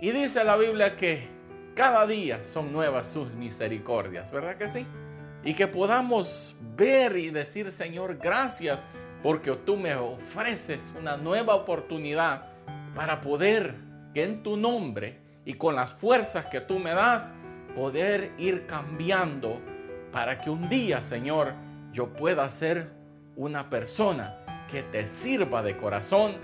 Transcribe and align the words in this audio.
Y 0.00 0.12
dice 0.12 0.44
la 0.44 0.56
Biblia 0.56 0.94
que 0.96 1.26
cada 1.74 2.06
día 2.06 2.44
son 2.44 2.72
nuevas 2.72 3.08
sus 3.08 3.34
misericordias, 3.34 4.30
¿verdad 4.30 4.56
que 4.56 4.68
sí? 4.68 4.86
Y 5.42 5.54
que 5.54 5.66
podamos 5.66 6.54
ver 6.76 7.16
y 7.16 7.30
decir, 7.30 7.72
Señor, 7.72 8.16
gracias 8.16 8.84
porque 9.24 9.50
tú 9.56 9.76
me 9.76 9.96
ofreces 9.96 10.94
una 10.96 11.16
nueva 11.16 11.56
oportunidad 11.56 12.52
para 12.94 13.20
poder 13.20 13.74
que 14.14 14.22
en 14.22 14.44
tu 14.44 14.56
nombre 14.56 15.18
y 15.44 15.54
con 15.54 15.74
las 15.74 15.94
fuerzas 15.94 16.46
que 16.46 16.60
tú 16.60 16.78
me 16.78 16.94
das, 16.94 17.32
poder 17.74 18.32
ir 18.38 18.66
cambiando 18.66 19.60
para 20.12 20.40
que 20.40 20.48
un 20.48 20.68
día, 20.68 21.02
Señor, 21.02 21.54
yo 21.92 22.12
pueda 22.12 22.48
ser 22.52 22.92
una 23.34 23.68
persona 23.68 24.64
que 24.70 24.84
te 24.84 25.08
sirva 25.08 25.62
de 25.62 25.76
corazón 25.76 26.36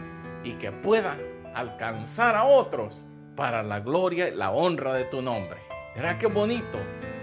y 0.43 0.55
que 0.55 0.73
pueda 0.73 1.17
alcanzar 1.55 2.35
a 2.35 2.45
otros 2.45 3.07
para 3.37 3.63
la 3.63 3.81
gloria 3.81 4.29
y 4.29 4.35
la 4.35 4.51
honra 4.51 4.93
de 4.95 5.05
tu 5.05 5.23
nombre. 5.23 5.61
¿Verdad 5.95 6.19
qué 6.19 6.27
bonito? 6.27 6.79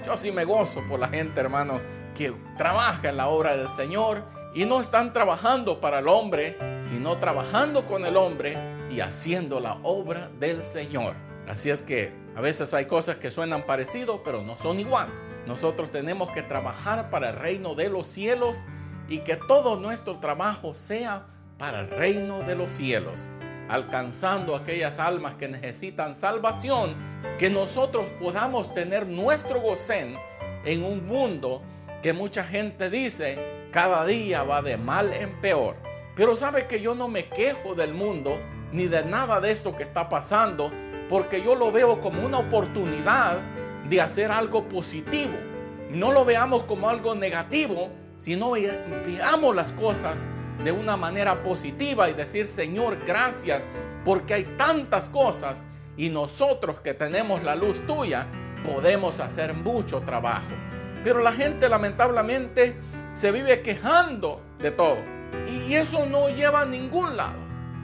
Yo 0.05 0.18
sí 0.18 0.31
me 0.31 0.45
gozo 0.45 0.81
por 0.88 0.99
la 0.99 1.09
gente, 1.09 1.40
hermano, 1.40 1.80
que 2.16 2.34
trabaja 2.58 3.09
en 3.09 3.18
la 3.18 3.27
obra 3.27 3.55
del 3.55 3.70
Señor 3.70 4.23
y 4.54 4.66
no 4.66 4.82
están 4.82 5.13
trabajando 5.13 5.80
para 5.80 5.99
el 5.99 6.08
hombre, 6.08 6.58
sino 6.82 7.18
trabajando 7.18 7.85
con 7.85 8.05
el 8.05 8.18
hombre 8.18 8.58
y 8.90 8.99
haciendo 8.99 9.59
la 9.59 9.77
obra 9.84 10.30
del 10.40 10.63
Señor. 10.63 11.16
Así 11.48 11.70
es 11.70 11.82
que 11.82 12.13
a 12.35 12.41
veces 12.41 12.73
hay 12.73 12.85
cosas 12.85 13.18
que 13.18 13.32
suenan 13.32 13.66
parecido, 13.66 14.23
pero 14.23 14.41
no 14.41 14.57
son 14.57 14.80
igual. 14.80 15.09
Nosotros 15.48 15.91
tenemos 15.91 16.30
que 16.32 16.43
trabajar 16.43 17.09
para 17.09 17.30
el 17.30 17.35
reino 17.35 17.76
de 17.76 17.90
los 17.90 18.07
cielos 18.07 18.63
y 19.07 19.20
que 19.20 19.35
todo 19.35 19.80
nuestro 19.80 20.20
trabajo 20.20 20.76
sea 20.76 21.26
para 21.57 21.82
el 21.82 21.90
reino 21.90 22.40
de 22.40 22.55
los 22.55 22.71
cielos, 22.71 23.30
alcanzando 23.71 24.53
aquellas 24.53 24.99
almas 24.99 25.35
que 25.35 25.48
necesitan 25.48 26.13
salvación, 26.13 26.93
que 27.39 27.49
nosotros 27.49 28.05
podamos 28.20 28.73
tener 28.73 29.07
nuestro 29.07 29.62
gocén 29.62 30.18
en 30.65 30.84
un 30.84 31.07
mundo 31.07 31.62
que 32.04 32.12
mucha 32.12 32.43
gente 32.43 32.90
dice 32.90 33.70
cada 33.71 34.05
día 34.05 34.43
va 34.43 34.62
de 34.62 34.76
mal 34.76 35.13
en 35.13 35.40
peor. 35.40 35.77
Pero 36.18 36.35
sabe 36.35 36.68
que 36.68 36.81
yo 36.81 36.96
no 36.96 37.07
me 37.07 37.29
quejo 37.29 37.73
del 37.73 37.93
mundo 37.93 38.37
ni 38.73 38.87
de 38.87 39.05
nada 39.05 39.40
de 39.40 39.51
esto 39.51 39.74
que 39.74 39.84
está 39.84 40.09
pasando, 40.09 40.70
porque 41.07 41.41
yo 41.41 41.55
lo 41.55 41.71
veo 41.71 42.01
como 42.01 42.26
una 42.26 42.40
oportunidad 42.40 43.40
de 43.87 44.01
hacer 44.01 44.31
algo 44.31 44.68
positivo. 44.68 45.37
No 45.90 46.12
lo 46.12 46.26
veamos 46.26 46.63
como 46.63 46.90
algo 46.90 47.15
negativo, 47.15 47.90
sino 48.18 48.51
veamos 48.51 49.55
las 49.55 49.71
cosas 49.71 50.26
de 50.63 50.71
una 50.71 50.98
manera 50.98 51.41
positiva 51.43 52.09
y 52.09 52.13
decir, 52.13 52.48
Señor, 52.48 52.98
gracias, 53.05 53.62
porque 54.05 54.34
hay 54.34 54.43
tantas 54.57 55.09
cosas 55.09 55.65
y 55.98 56.09
nosotros 56.09 56.79
que 56.79 56.93
tenemos 56.93 57.43
la 57.43 57.55
luz 57.55 57.79
tuya 57.87 58.27
podemos 58.63 59.20
hacer 59.20 59.53
mucho 59.53 60.01
trabajo. 60.01 60.51
Pero 61.03 61.20
la 61.20 61.31
gente 61.31 61.68
lamentablemente 61.68 62.76
se 63.13 63.31
vive 63.31 63.62
quejando 63.62 64.41
de 64.59 64.72
todo 64.72 65.00
y 65.50 65.73
eso 65.73 66.06
no 66.06 66.29
lleva 66.29 66.62
a 66.62 66.66
ningún 66.66 67.18
lado. 67.18 67.40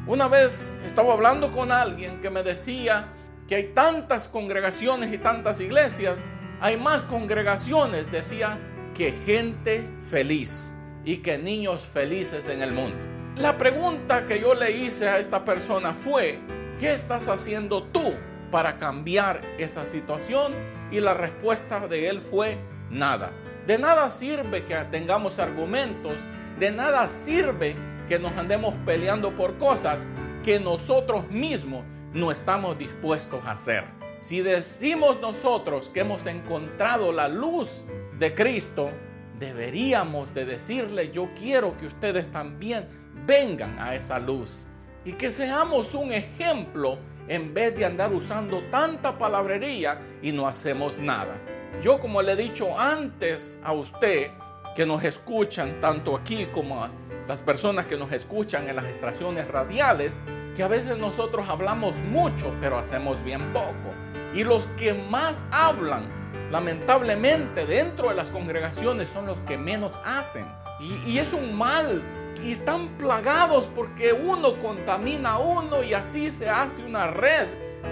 Una 0.05 0.27
vez 0.27 0.75
estaba 0.85 1.13
hablando 1.13 1.51
con 1.51 1.71
alguien 1.71 2.21
que 2.21 2.29
me 2.29 2.43
decía 2.43 3.07
que 3.47 3.55
hay 3.55 3.73
tantas 3.73 4.27
congregaciones 4.27 5.11
y 5.13 5.17
tantas 5.17 5.59
iglesias, 5.59 6.23
hay 6.61 6.77
más 6.77 7.03
congregaciones, 7.03 8.11
decía, 8.11 8.57
que 8.93 9.11
gente 9.11 9.87
feliz 10.09 10.71
y 11.07 11.19
que 11.19 11.37
niños 11.37 11.83
felices 11.83 12.49
en 12.49 12.61
el 12.61 12.73
mundo. 12.73 12.97
La 13.37 13.57
pregunta 13.57 14.25
que 14.25 14.41
yo 14.41 14.53
le 14.53 14.71
hice 14.71 15.07
a 15.07 15.19
esta 15.19 15.45
persona 15.45 15.93
fue, 15.93 16.37
¿qué 16.81 16.93
estás 16.93 17.29
haciendo 17.29 17.81
tú 17.81 18.13
para 18.51 18.77
cambiar 18.77 19.39
esa 19.57 19.85
situación? 19.85 20.53
Y 20.91 20.99
la 20.99 21.13
respuesta 21.13 21.87
de 21.87 22.09
él 22.09 22.19
fue, 22.19 22.57
nada. 22.89 23.31
De 23.65 23.77
nada 23.77 24.09
sirve 24.09 24.65
que 24.65 24.75
tengamos 24.91 25.39
argumentos, 25.39 26.17
de 26.59 26.71
nada 26.71 27.07
sirve 27.07 27.77
que 28.09 28.19
nos 28.19 28.35
andemos 28.35 28.75
peleando 28.85 29.31
por 29.31 29.57
cosas 29.57 30.09
que 30.43 30.59
nosotros 30.59 31.29
mismos 31.29 31.85
no 32.11 32.33
estamos 32.33 32.77
dispuestos 32.77 33.45
a 33.45 33.51
hacer. 33.51 33.85
Si 34.19 34.41
decimos 34.41 35.21
nosotros 35.21 35.87
que 35.87 36.01
hemos 36.01 36.25
encontrado 36.25 37.13
la 37.13 37.29
luz 37.29 37.85
de 38.19 38.33
Cristo, 38.35 38.91
deberíamos 39.39 40.33
de 40.33 40.45
decirle, 40.45 41.11
yo 41.11 41.29
quiero 41.37 41.77
que 41.77 41.85
ustedes 41.85 42.29
también 42.29 42.87
vengan 43.25 43.79
a 43.79 43.95
esa 43.95 44.19
luz 44.19 44.67
y 45.05 45.13
que 45.13 45.31
seamos 45.31 45.93
un 45.93 46.11
ejemplo 46.11 46.97
en 47.27 47.53
vez 47.53 47.75
de 47.75 47.85
andar 47.85 48.13
usando 48.13 48.61
tanta 48.71 49.17
palabrería 49.17 49.99
y 50.21 50.31
no 50.31 50.47
hacemos 50.47 50.99
nada. 50.99 51.35
Yo 51.83 51.99
como 51.99 52.21
le 52.21 52.33
he 52.33 52.35
dicho 52.35 52.79
antes 52.79 53.59
a 53.63 53.73
usted 53.73 54.31
que 54.75 54.85
nos 54.85 55.03
escuchan 55.03 55.79
tanto 55.81 56.15
aquí 56.15 56.45
como 56.47 56.83
a 56.83 56.91
las 57.27 57.41
personas 57.41 57.87
que 57.87 57.97
nos 57.97 58.11
escuchan 58.11 58.69
en 58.69 58.75
las 58.75 58.85
estaciones 58.85 59.47
radiales, 59.47 60.19
que 60.55 60.63
a 60.63 60.67
veces 60.67 60.97
nosotros 60.97 61.49
hablamos 61.49 61.95
mucho 61.95 62.53
pero 62.61 62.77
hacemos 62.77 63.23
bien 63.23 63.53
poco. 63.53 63.93
Y 64.33 64.43
los 64.43 64.67
que 64.77 64.93
más 64.93 65.39
hablan 65.51 66.26
lamentablemente 66.51 67.65
dentro 67.65 68.09
de 68.09 68.15
las 68.15 68.29
congregaciones 68.29 69.09
son 69.09 69.25
los 69.25 69.37
que 69.41 69.57
menos 69.57 69.99
hacen. 70.05 70.45
Y, 70.79 71.17
es 71.17 71.33
un 71.33 71.55
mal. 71.55 72.03
Y 72.43 72.51
están 72.51 72.89
plagados 72.99 73.67
porque 73.75 74.13
uno 74.13 74.57
contamina 74.59 75.31
a 75.31 75.39
uno 75.39 75.81
y 75.81 75.93
así 75.93 76.29
se 76.29 76.49
hace 76.49 76.83
una 76.83 77.07
red 77.07 77.47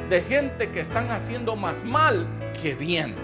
de 0.09 0.21
gente 0.21 0.69
que 0.69 0.81
están 0.81 1.09
haciendo 1.09 1.55
más 1.55 1.83
mal 1.83 2.27
que 2.61 2.75
bien. 2.75 3.15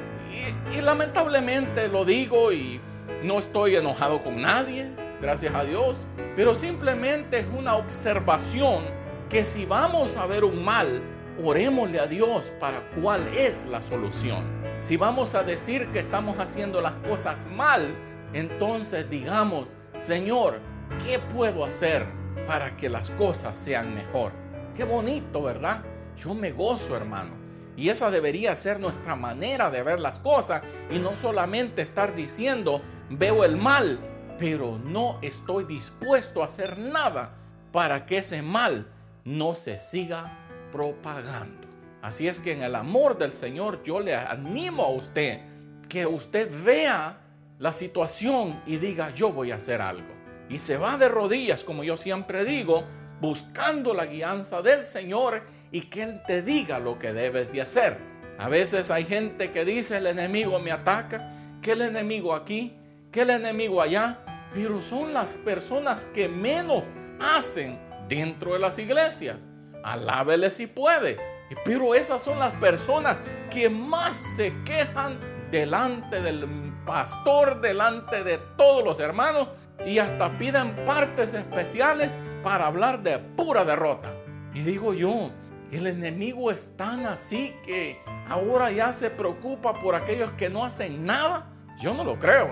Y, 0.75 0.81
lamentablemente 0.81 1.87
lo 1.87 2.05
digo 2.05 2.51
y 2.51 2.81
no 3.23 3.37
estoy 3.37 3.75
enojado 3.75 4.23
con 4.23 4.41
nadie, 4.41 4.89
gracias 5.21 5.53
a 5.53 5.63
Dios. 5.63 6.07
Pero 6.35 6.55
simplemente 6.55 7.39
es 7.39 7.45
una 7.55 7.75
observación 7.75 8.83
que 9.29 9.45
si 9.45 9.65
vamos 9.65 10.17
a 10.17 10.25
ver 10.25 10.43
un 10.43 10.63
mal, 10.63 11.01
orémosle 11.43 11.99
a 11.99 12.07
Dios 12.07 12.51
para 12.59 12.81
cuál 12.99 13.27
es 13.27 13.65
la 13.65 13.83
solución. 13.83 14.60
Si 14.81 14.97
vamos 14.97 15.35
a 15.35 15.43
decir 15.43 15.91
que 15.91 15.99
estamos 15.99 16.39
haciendo 16.39 16.81
las 16.81 16.93
cosas 17.07 17.45
mal, 17.45 17.95
entonces 18.33 19.07
digamos, 19.07 19.67
Señor, 19.99 20.59
¿qué 21.05 21.19
puedo 21.19 21.63
hacer 21.63 22.07
para 22.47 22.75
que 22.75 22.89
las 22.89 23.11
cosas 23.11 23.59
sean 23.59 23.93
mejor? 23.93 24.31
Qué 24.75 24.83
bonito, 24.83 25.43
¿verdad? 25.43 25.83
Yo 26.17 26.33
me 26.33 26.51
gozo, 26.51 26.97
hermano. 26.97 27.35
Y 27.77 27.89
esa 27.89 28.09
debería 28.09 28.55
ser 28.55 28.79
nuestra 28.79 29.15
manera 29.15 29.69
de 29.69 29.83
ver 29.83 29.99
las 29.99 30.19
cosas 30.19 30.63
y 30.89 30.97
no 30.97 31.15
solamente 31.15 31.83
estar 31.83 32.15
diciendo, 32.15 32.81
veo 33.11 33.45
el 33.45 33.57
mal, 33.57 33.99
pero 34.39 34.79
no 34.83 35.19
estoy 35.21 35.65
dispuesto 35.65 36.41
a 36.41 36.47
hacer 36.47 36.79
nada 36.79 37.35
para 37.71 38.07
que 38.07 38.17
ese 38.17 38.41
mal 38.41 38.87
no 39.25 39.53
se 39.53 39.77
siga 39.77 40.39
propagando. 40.71 41.60
Así 42.01 42.27
es 42.27 42.39
que 42.39 42.53
en 42.53 42.63
el 42.63 42.75
amor 42.75 43.17
del 43.17 43.33
Señor 43.33 43.83
yo 43.83 43.99
le 43.99 44.15
animo 44.15 44.83
a 44.83 44.89
usted 44.89 45.39
que 45.87 46.05
usted 46.05 46.49
vea 46.63 47.17
la 47.59 47.73
situación 47.73 48.61
y 48.65 48.77
diga 48.77 49.13
yo 49.13 49.31
voy 49.31 49.51
a 49.51 49.55
hacer 49.55 49.81
algo. 49.81 50.07
Y 50.49 50.57
se 50.57 50.77
va 50.77 50.97
de 50.97 51.07
rodillas, 51.07 51.63
como 51.63 51.83
yo 51.83 51.95
siempre 51.95 52.43
digo, 52.43 52.83
buscando 53.21 53.93
la 53.93 54.07
guianza 54.07 54.61
del 54.61 54.83
Señor 54.83 55.43
y 55.71 55.81
que 55.81 56.03
Él 56.03 56.21
te 56.25 56.41
diga 56.41 56.79
lo 56.79 56.97
que 56.97 57.13
debes 57.13 57.51
de 57.51 57.61
hacer. 57.61 57.97
A 58.37 58.49
veces 58.49 58.89
hay 58.89 59.05
gente 59.05 59.51
que 59.51 59.63
dice 59.63 59.97
el 59.97 60.07
enemigo 60.07 60.59
me 60.59 60.71
ataca, 60.71 61.31
que 61.61 61.73
el 61.73 61.81
enemigo 61.81 62.33
aquí, 62.33 62.75
que 63.11 63.21
el 63.21 63.29
enemigo 63.29 63.81
allá, 63.81 64.19
pero 64.53 64.81
son 64.81 65.13
las 65.13 65.31
personas 65.31 66.05
que 66.05 66.27
menos 66.27 66.83
hacen 67.19 67.79
dentro 68.07 68.53
de 68.53 68.59
las 68.59 68.79
iglesias. 68.79 69.47
Alábele 69.83 70.51
si 70.51 70.67
puede. 70.67 71.17
Pero 71.65 71.95
esas 71.95 72.21
son 72.21 72.39
las 72.39 72.53
personas 72.53 73.17
que 73.49 73.69
más 73.69 74.15
se 74.15 74.53
quejan 74.63 75.19
delante 75.51 76.21
del 76.21 76.47
pastor, 76.85 77.61
delante 77.61 78.23
de 78.23 78.37
todos 78.57 78.83
los 78.83 78.99
hermanos 78.99 79.49
y 79.85 79.99
hasta 79.99 80.37
piden 80.37 80.75
partes 80.85 81.33
especiales 81.33 82.09
para 82.43 82.67
hablar 82.67 83.01
de 83.03 83.19
pura 83.19 83.65
derrota. 83.65 84.13
Y 84.53 84.61
digo 84.61 84.93
yo, 84.93 85.31
el 85.71 85.87
enemigo 85.87 86.51
es 86.51 86.75
tan 86.75 87.05
así 87.05 87.55
que 87.65 87.99
ahora 88.27 88.71
ya 88.71 88.93
se 88.93 89.09
preocupa 89.09 89.73
por 89.73 89.95
aquellos 89.95 90.31
que 90.31 90.49
no 90.49 90.63
hacen 90.63 91.05
nada. 91.05 91.47
Yo 91.81 91.93
no 91.93 92.03
lo 92.03 92.19
creo. 92.19 92.49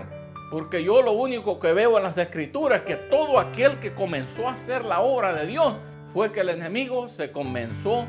Porque 0.52 0.84
yo 0.84 1.02
lo 1.02 1.12
único 1.12 1.60
que 1.60 1.74
veo 1.74 1.98
en 1.98 2.04
las 2.04 2.18
escrituras 2.18 2.80
es 2.80 2.86
que 2.86 2.96
todo 2.96 3.38
aquel 3.40 3.80
que 3.80 3.94
comenzó 3.94 4.48
a 4.48 4.54
hacer 4.54 4.84
la 4.84 5.02
obra 5.02 5.34
de 5.34 5.46
Dios 5.46 5.76
fue 6.14 6.32
que 6.32 6.40
el 6.40 6.50
enemigo 6.50 7.08
se 7.08 7.32
comenzó 7.32 8.08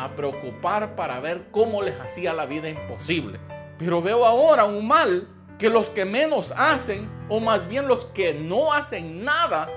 a 0.00 0.16
preocupar 0.16 0.96
para 0.96 1.20
ver 1.20 1.48
cómo 1.50 1.82
les 1.82 1.98
hacía 2.00 2.32
la 2.32 2.46
vida 2.46 2.68
imposible. 2.68 3.38
Pero 3.78 4.00
veo 4.00 4.24
ahora 4.24 4.64
un 4.64 4.86
mal 4.86 5.28
que 5.58 5.68
los 5.68 5.90
que 5.90 6.06
menos 6.06 6.54
hacen, 6.56 7.08
o 7.28 7.38
más 7.38 7.68
bien 7.68 7.86
los 7.86 8.06
que 8.06 8.32
no 8.32 8.72
hacen 8.72 9.24
nada 9.24 9.68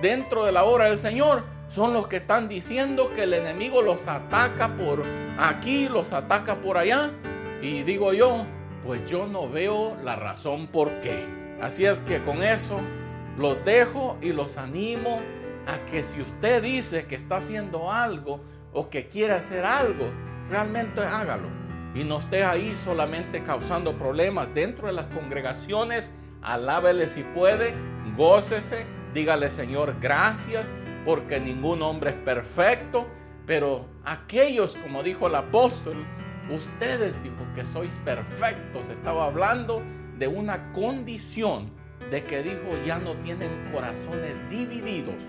dentro 0.00 0.44
de 0.44 0.52
la 0.52 0.64
obra 0.64 0.84
del 0.84 0.98
Señor, 0.98 1.44
son 1.68 1.94
los 1.94 2.06
que 2.06 2.16
están 2.16 2.48
diciendo 2.48 3.10
que 3.16 3.24
el 3.24 3.34
enemigo 3.34 3.82
los 3.82 4.06
ataca 4.06 4.76
por 4.76 5.02
aquí, 5.38 5.88
los 5.88 6.12
ataca 6.12 6.60
por 6.60 6.78
allá. 6.78 7.10
Y 7.60 7.82
digo 7.82 8.12
yo, 8.12 8.46
pues 8.84 9.04
yo 9.10 9.26
no 9.26 9.48
veo 9.48 9.96
la 10.04 10.14
razón 10.14 10.68
por 10.68 11.00
qué. 11.00 11.24
Así 11.60 11.86
es 11.86 11.98
que 12.00 12.22
con 12.22 12.42
eso 12.42 12.80
los 13.36 13.64
dejo 13.64 14.16
y 14.20 14.32
los 14.32 14.58
animo 14.58 15.20
a 15.66 15.84
que 15.86 16.04
si 16.04 16.20
usted 16.20 16.62
dice 16.62 17.06
que 17.06 17.16
está 17.16 17.38
haciendo 17.38 17.90
algo 17.90 18.40
o 18.72 18.88
que 18.88 19.06
quiere 19.06 19.34
hacer 19.34 19.64
algo, 19.64 20.10
realmente 20.50 21.00
hágalo. 21.00 21.48
Y 21.94 22.04
no 22.04 22.20
esté 22.20 22.42
ahí 22.42 22.74
solamente 22.76 23.42
causando 23.42 23.98
problemas 23.98 24.52
dentro 24.54 24.86
de 24.86 24.94
las 24.94 25.06
congregaciones. 25.06 26.12
Alábele 26.40 27.08
si 27.08 27.22
puede, 27.22 27.74
gócese, 28.16 28.86
dígale 29.12 29.50
Señor 29.50 29.96
gracias, 30.00 30.66
porque 31.04 31.38
ningún 31.38 31.82
hombre 31.82 32.10
es 32.10 32.16
perfecto. 32.16 33.06
Pero 33.46 33.86
aquellos, 34.04 34.74
como 34.76 35.02
dijo 35.02 35.26
el 35.26 35.34
apóstol, 35.34 35.96
ustedes 36.50 37.22
dijo 37.22 37.44
que 37.54 37.66
sois 37.66 37.94
perfectos. 38.04 38.88
Estaba 38.88 39.26
hablando 39.26 39.82
de 40.18 40.28
una 40.28 40.72
condición 40.72 41.70
de 42.10 42.24
que 42.24 42.42
dijo 42.42 42.78
ya 42.86 42.98
no 42.98 43.14
tienen 43.16 43.50
corazones 43.72 44.36
divididos, 44.48 45.22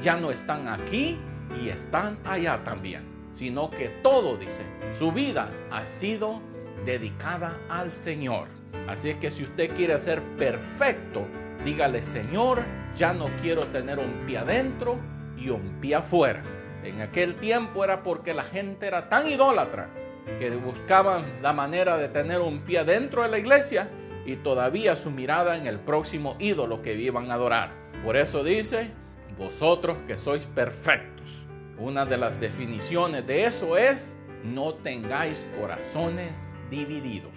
ya 0.00 0.16
no 0.16 0.30
están 0.30 0.68
aquí 0.68 1.18
y 1.58 1.68
están 1.68 2.18
allá 2.24 2.62
también, 2.64 3.04
sino 3.32 3.70
que 3.70 3.88
todo, 4.02 4.36
dice, 4.36 4.62
su 4.92 5.12
vida 5.12 5.50
ha 5.70 5.86
sido 5.86 6.40
dedicada 6.84 7.58
al 7.68 7.92
Señor. 7.92 8.48
Así 8.86 9.10
es 9.10 9.16
que 9.16 9.30
si 9.30 9.44
usted 9.44 9.74
quiere 9.74 9.98
ser 9.98 10.22
perfecto, 10.36 11.26
dígale, 11.64 12.02
Señor, 12.02 12.62
ya 12.96 13.12
no 13.12 13.28
quiero 13.40 13.66
tener 13.68 13.98
un 13.98 14.26
pie 14.26 14.38
adentro 14.38 14.98
y 15.36 15.50
un 15.50 15.80
pie 15.80 15.96
afuera. 15.96 16.42
En 16.82 17.00
aquel 17.00 17.36
tiempo 17.36 17.84
era 17.84 18.02
porque 18.02 18.32
la 18.34 18.44
gente 18.44 18.86
era 18.86 19.08
tan 19.08 19.28
idólatra 19.28 19.90
que 20.38 20.50
buscaban 20.50 21.42
la 21.42 21.52
manera 21.52 21.96
de 21.96 22.08
tener 22.08 22.40
un 22.40 22.60
pie 22.60 22.84
dentro 22.84 23.22
de 23.22 23.28
la 23.28 23.38
iglesia 23.38 23.90
y 24.24 24.36
todavía 24.36 24.96
su 24.96 25.10
mirada 25.10 25.56
en 25.56 25.66
el 25.66 25.80
próximo 25.80 26.36
ídolo 26.38 26.82
que 26.82 26.94
iban 26.94 27.30
a 27.30 27.34
adorar. 27.34 27.72
Por 28.04 28.16
eso 28.16 28.42
dice, 28.42 28.92
vosotros 29.40 29.96
que 30.06 30.18
sois 30.18 30.44
perfectos. 30.44 31.46
Una 31.78 32.04
de 32.04 32.18
las 32.18 32.38
definiciones 32.38 33.26
de 33.26 33.46
eso 33.46 33.78
es, 33.78 34.18
no 34.44 34.74
tengáis 34.74 35.46
corazones 35.58 36.54
divididos. 36.70 37.32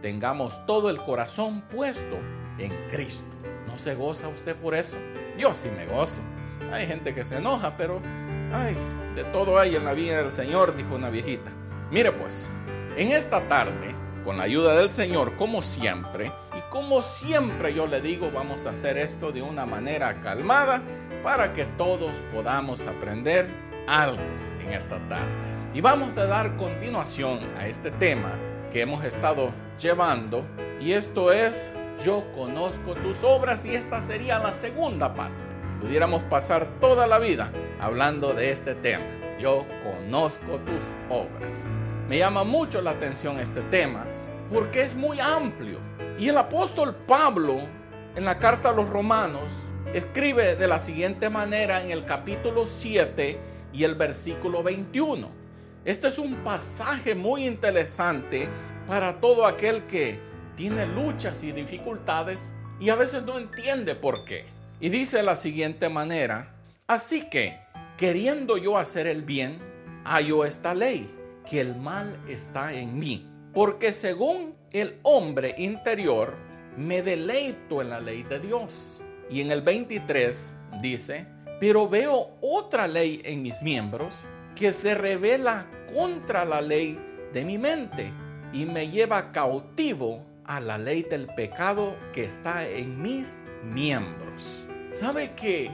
Tengamos 0.00 0.64
todo 0.64 0.88
el 0.88 0.96
corazón 1.02 1.60
puesto 1.70 2.16
en 2.58 2.72
Cristo. 2.90 3.28
¿No 3.66 3.76
se 3.76 3.94
goza 3.94 4.28
usted 4.28 4.56
por 4.56 4.74
eso? 4.74 4.96
Yo 5.38 5.54
sí 5.54 5.68
me 5.68 5.84
gozo. 5.84 6.22
Hay 6.72 6.86
gente 6.86 7.14
que 7.14 7.26
se 7.26 7.36
enoja, 7.36 7.76
pero 7.76 8.00
ay, 8.50 8.74
de 9.14 9.24
todo 9.24 9.58
hay 9.58 9.76
en 9.76 9.84
la 9.84 9.92
vida 9.92 10.22
del 10.22 10.32
Señor, 10.32 10.74
dijo 10.74 10.94
una 10.94 11.10
viejita. 11.10 11.50
Mire 11.90 12.10
pues, 12.12 12.50
en 12.96 13.12
esta 13.12 13.46
tarde, 13.48 13.94
con 14.24 14.38
la 14.38 14.44
ayuda 14.44 14.76
del 14.76 14.88
Señor, 14.88 15.36
como 15.36 15.60
siempre, 15.60 16.32
y 16.56 16.70
como 16.70 17.02
siempre 17.02 17.74
yo 17.74 17.86
le 17.86 18.00
digo, 18.00 18.30
vamos 18.30 18.64
a 18.64 18.70
hacer 18.70 18.96
esto 18.96 19.30
de 19.30 19.42
una 19.42 19.66
manera 19.66 20.22
calmada 20.22 20.80
para 21.24 21.52
que 21.52 21.64
todos 21.76 22.12
podamos 22.32 22.86
aprender 22.86 23.48
algo 23.88 24.22
en 24.64 24.72
esta 24.72 25.00
tarde. 25.08 25.24
Y 25.74 25.80
vamos 25.80 26.16
a 26.16 26.26
dar 26.26 26.54
continuación 26.56 27.40
a 27.58 27.66
este 27.66 27.90
tema 27.90 28.38
que 28.70 28.82
hemos 28.82 29.04
estado 29.04 29.50
llevando, 29.80 30.44
y 30.80 30.92
esto 30.92 31.32
es, 31.32 31.66
yo 32.04 32.24
conozco 32.36 32.94
tus 32.94 33.24
obras, 33.24 33.64
y 33.64 33.74
esta 33.74 34.00
sería 34.02 34.38
la 34.38 34.54
segunda 34.54 35.12
parte. 35.14 35.34
Pudiéramos 35.80 36.22
pasar 36.24 36.68
toda 36.80 37.08
la 37.08 37.18
vida 37.18 37.50
hablando 37.80 38.32
de 38.34 38.52
este 38.52 38.76
tema 38.76 39.04
yo 39.38 39.66
conozco 39.82 40.58
tus 40.60 40.90
obras. 41.10 41.68
Me 42.08 42.18
llama 42.18 42.44
mucho 42.44 42.80
la 42.80 42.92
atención 42.92 43.38
este 43.38 43.60
tema 43.62 44.06
porque 44.52 44.82
es 44.82 44.94
muy 44.94 45.20
amplio. 45.20 45.78
Y 46.18 46.28
el 46.28 46.38
apóstol 46.38 46.94
Pablo, 47.06 47.58
en 48.14 48.24
la 48.24 48.38
carta 48.38 48.70
a 48.70 48.72
los 48.72 48.88
romanos, 48.88 49.52
escribe 49.94 50.56
de 50.56 50.66
la 50.66 50.80
siguiente 50.80 51.30
manera 51.30 51.84
en 51.84 51.92
el 51.92 52.04
capítulo 52.04 52.66
7 52.66 53.38
y 53.72 53.84
el 53.84 53.94
versículo 53.94 54.64
21. 54.64 55.30
Este 55.84 56.08
es 56.08 56.18
un 56.18 56.34
pasaje 56.42 57.14
muy 57.14 57.46
interesante 57.46 58.48
para 58.88 59.20
todo 59.20 59.46
aquel 59.46 59.86
que 59.86 60.18
tiene 60.56 60.84
luchas 60.84 61.44
y 61.44 61.52
dificultades 61.52 62.54
y 62.80 62.90
a 62.90 62.96
veces 62.96 63.22
no 63.22 63.38
entiende 63.38 63.94
por 63.94 64.24
qué. 64.24 64.46
Y 64.80 64.88
dice 64.88 65.18
de 65.18 65.22
la 65.22 65.36
siguiente 65.36 65.88
manera, 65.88 66.56
así 66.88 67.28
que 67.30 67.60
queriendo 67.96 68.56
yo 68.56 68.76
hacer 68.76 69.06
el 69.06 69.22
bien, 69.22 69.60
hallo 70.04 70.44
esta 70.44 70.74
ley, 70.74 71.08
que 71.48 71.60
el 71.60 71.76
mal 71.76 72.18
está 72.28 72.72
en 72.72 72.98
mí. 72.98 73.30
Porque 73.52 73.92
según 73.92 74.56
el 74.72 74.98
hombre 75.04 75.54
interior, 75.56 76.34
me 76.76 77.00
deleito 77.00 77.80
en 77.80 77.90
la 77.90 78.00
ley 78.00 78.24
de 78.24 78.40
Dios. 78.40 79.03
Y 79.30 79.40
en 79.40 79.50
el 79.50 79.62
23 79.62 80.56
dice, 80.80 81.26
pero 81.60 81.88
veo 81.88 82.36
otra 82.40 82.86
ley 82.86 83.20
en 83.24 83.42
mis 83.42 83.62
miembros 83.62 84.18
que 84.54 84.72
se 84.72 84.94
revela 84.94 85.66
contra 85.92 86.44
la 86.44 86.60
ley 86.60 86.98
de 87.32 87.44
mi 87.44 87.58
mente 87.58 88.12
y 88.52 88.64
me 88.66 88.88
lleva 88.88 89.32
cautivo 89.32 90.24
a 90.44 90.60
la 90.60 90.78
ley 90.78 91.02
del 91.02 91.26
pecado 91.34 91.96
que 92.12 92.24
está 92.24 92.68
en 92.68 93.00
mis 93.00 93.38
miembros. 93.64 94.66
¿Sabe 94.92 95.32
que 95.34 95.70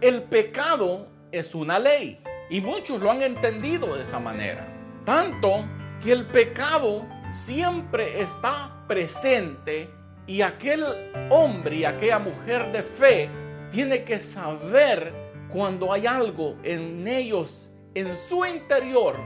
el 0.00 0.24
pecado 0.24 1.08
es 1.32 1.54
una 1.54 1.78
ley. 1.78 2.18
Y 2.50 2.60
muchos 2.60 3.00
lo 3.00 3.10
han 3.10 3.22
entendido 3.22 3.96
de 3.96 4.02
esa 4.02 4.20
manera. 4.20 4.68
Tanto 5.04 5.64
que 6.02 6.12
el 6.12 6.26
pecado 6.26 7.06
siempre 7.34 8.20
está 8.20 8.84
presente 8.86 9.90
y 10.26 10.42
aquel 10.42 10.84
hombre 11.30 11.76
y 11.76 11.84
aquella 11.84 12.18
mujer 12.18 12.70
de 12.72 12.82
fe 12.82 13.28
tiene 13.70 14.04
que 14.04 14.20
saber 14.20 15.12
cuando 15.48 15.92
hay 15.92 16.06
algo 16.06 16.56
en 16.62 17.06
ellos, 17.06 17.70
en 17.94 18.16
su 18.16 18.44
interior, 18.44 19.16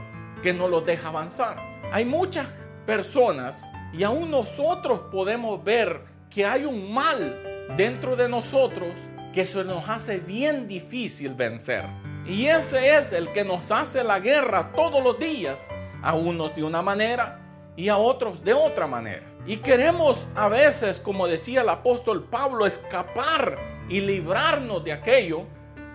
que 0.41 0.53
no 0.53 0.67
los 0.67 0.85
deja 0.85 1.09
avanzar. 1.09 1.57
Hay 1.91 2.05
muchas 2.05 2.47
personas 2.85 3.69
y 3.93 4.03
aún 4.03 4.31
nosotros 4.31 5.01
podemos 5.11 5.63
ver 5.63 6.01
que 6.29 6.45
hay 6.45 6.65
un 6.65 6.93
mal 6.93 7.67
dentro 7.77 8.15
de 8.15 8.29
nosotros 8.29 8.91
que 9.33 9.45
se 9.45 9.63
nos 9.63 9.87
hace 9.87 10.19
bien 10.19 10.67
difícil 10.67 11.33
vencer. 11.33 11.85
Y 12.25 12.47
ese 12.47 12.95
es 12.95 13.13
el 13.13 13.31
que 13.31 13.45
nos 13.45 13.71
hace 13.71 14.03
la 14.03 14.19
guerra 14.19 14.71
todos 14.75 15.03
los 15.03 15.17
días, 15.19 15.69
a 16.01 16.13
unos 16.13 16.55
de 16.55 16.63
una 16.63 16.81
manera 16.81 17.39
y 17.75 17.89
a 17.89 17.97
otros 17.97 18.43
de 18.43 18.53
otra 18.53 18.87
manera. 18.87 19.26
Y 19.47 19.57
queremos 19.57 20.27
a 20.35 20.49
veces, 20.49 20.99
como 20.99 21.25
decía 21.25 21.61
el 21.61 21.69
apóstol 21.69 22.25
Pablo, 22.29 22.65
escapar 22.65 23.57
y 23.87 24.01
librarnos 24.01 24.83
de 24.83 24.91
aquello, 24.91 25.45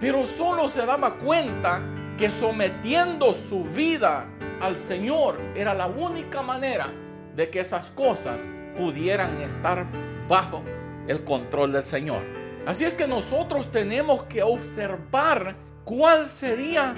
pero 0.01 0.27
solo 0.27 0.71
se 0.71 0.87
daba 0.87 1.19
cuenta 1.19 1.83
que 2.17 2.31
sometiendo 2.31 3.35
su 3.35 3.65
vida 3.65 4.27
al 4.63 4.79
Señor 4.79 5.39
era 5.55 5.75
la 5.75 5.87
única 5.87 6.41
manera 6.41 6.91
de 7.37 7.51
que 7.51 7.61
esas 7.61 7.91
cosas 7.91 8.41
pudieran 8.75 9.43
estar 9.43 9.87
bajo 10.27 10.63
el 11.07 11.23
control 11.23 11.73
del 11.73 11.85
Señor. 11.85 12.23
Así 12.65 12.87
es 12.87 12.95
que 12.95 13.07
nosotros 13.07 13.71
tenemos 13.71 14.23
que 14.25 14.43
observar 14.43 15.57
cuál 15.85 16.27
sería 16.31 16.95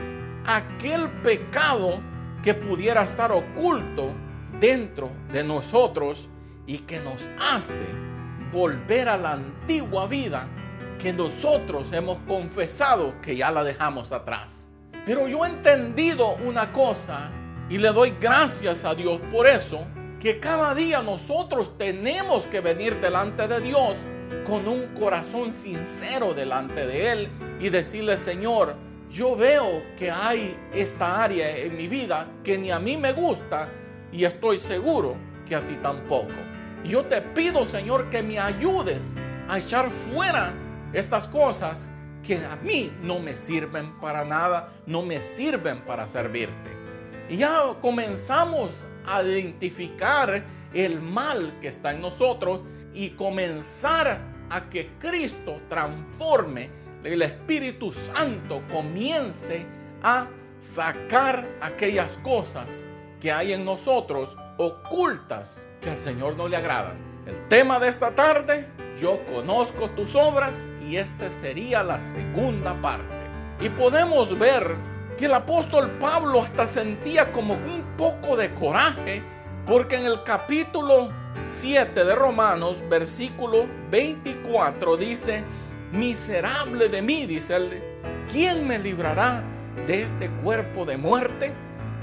aquel 0.47 1.09
pecado 1.25 2.01
que 2.45 2.55
pudiera 2.55 3.03
estar 3.03 3.33
oculto 3.33 4.13
dentro 4.61 5.11
de 5.33 5.43
nosotros 5.43 6.29
y 6.67 6.79
que 6.79 7.01
nos 7.01 7.29
hace 7.41 7.85
volver 8.53 9.09
a 9.09 9.17
la 9.17 9.33
antigua 9.33 10.07
vida 10.07 10.49
que 10.99 11.13
nosotros 11.13 11.93
hemos 11.93 12.19
confesado 12.21 13.21
que 13.21 13.37
ya 13.37 13.51
la 13.51 13.65
dejamos 13.65 14.13
atrás. 14.13 14.73
Pero 15.05 15.29
yo 15.29 15.45
he 15.45 15.49
entendido 15.51 16.37
una 16.37 16.73
cosa 16.73 17.31
y 17.69 17.79
le 17.79 17.89
doy 17.89 18.15
gracias 18.21 18.85
a 18.85 18.95
Dios 18.95 19.21
por 19.31 19.47
eso, 19.47 19.87
que 20.19 20.41
cada 20.41 20.75
día 20.75 21.03
nosotros 21.03 21.77
tenemos 21.77 22.47
que 22.47 22.61
venir 22.61 23.01
delante 23.01 23.47
de 23.47 23.61
Dios 23.61 23.99
con 24.47 24.67
un 24.69 24.87
corazón 24.99 25.53
sincero 25.53 26.33
delante 26.33 26.87
de 26.87 27.13
Él 27.13 27.29
y 27.61 27.69
decirle, 27.69 28.17
Señor, 28.17 28.77
yo 29.11 29.37
veo 29.37 29.83
que 29.99 30.11
hay 30.11 30.57
esta 30.73 31.23
área 31.23 31.57
en 31.57 31.77
mi 31.77 31.89
vida 31.89 32.27
que 32.43 32.57
ni 32.57 32.71
a 32.71 32.79
mí 32.79 32.97
me 32.97 33.13
gusta 33.13 33.69
y 34.11 34.25
estoy 34.25 34.59
seguro 34.59 35.17
que 35.47 35.55
a 35.55 35.67
ti 35.67 35.77
tampoco. 35.83 36.54
Yo 36.85 37.07
te 37.07 37.23
pido, 37.23 37.65
Señor, 37.65 38.11
que 38.11 38.23
me 38.23 38.39
ayudes 38.39 39.15
a 39.49 39.59
echar 39.59 39.91
fuera 39.91 40.53
estas 40.93 41.27
cosas 41.29 41.91
que 42.23 42.37
a 42.45 42.57
mí 42.57 42.93
no 43.03 43.19
me 43.19 43.37
sirven 43.37 43.99
para 44.01 44.25
nada, 44.25 44.73
no 44.87 45.03
me 45.03 45.23
sirven 45.23 45.83
para 45.87 46.07
servirte. 46.07 46.71
Y 47.31 47.39
ya 47.39 47.63
comenzamos 47.81 48.87
a 49.07 49.23
identificar 49.23 50.45
el 50.75 51.01
mal 51.01 51.59
que 51.61 51.69
está 51.69 51.93
en 51.93 52.03
nosotros 52.03 52.61
y 52.93 53.11
comenzar 53.11 54.21
a 54.51 54.69
que 54.69 54.91
Cristo 54.99 55.63
transforme 55.71 56.69
el 57.03 57.23
Espíritu 57.23 57.93
Santo 57.93 58.63
comience 58.71 59.65
a 60.03 60.27
sacar 60.61 61.47
aquellas 61.63 62.19
cosas 62.19 62.67
que 63.21 63.33
hay 63.33 63.55
en 63.55 63.65
nosotros 63.65 64.37
ocultas 64.57 65.67
que 65.81 65.91
al 65.91 65.99
Señor 65.99 66.37
no 66.37 66.49
le 66.49 66.57
agradan. 66.57 66.97
El 67.27 67.49
tema 67.49 67.79
de 67.79 67.89
esta 67.89 68.15
tarde, 68.15 68.69
yo 69.01 69.19
conozco 69.27 69.91
tus 69.91 70.15
obras 70.15 70.67
y 70.87 70.97
esta 70.97 71.31
sería 71.31 71.83
la 71.83 72.01
segunda 72.01 72.81
parte. 72.81 73.15
Y 73.61 73.69
podemos 73.71 74.39
ver 74.39 74.77
que 75.17 75.27
el 75.27 75.35
apóstol 75.35 75.91
Pablo 76.01 76.43
hasta 76.43 76.67
sentía 76.67 77.33
como 77.33 77.55
un 77.55 77.83
poco 77.97 78.37
de 78.37 78.53
coraje 78.55 79.23
porque 79.67 79.97
en 79.97 80.05
el 80.05 80.23
capítulo 80.25 81.11
7 81.47 82.05
de 82.05 82.15
Romanos, 82.15 82.83
versículo 82.89 83.67
24 83.91 84.97
dice, 84.97 85.45
miserable 85.93 86.89
de 86.89 87.01
mí, 87.01 87.27
dice 87.27 87.57
él, 87.57 87.83
¿quién 88.31 88.67
me 88.67 88.79
librará 88.79 89.43
de 89.87 90.03
este 90.03 90.29
cuerpo 90.43 90.85
de 90.85 90.97
muerte? 90.97 91.53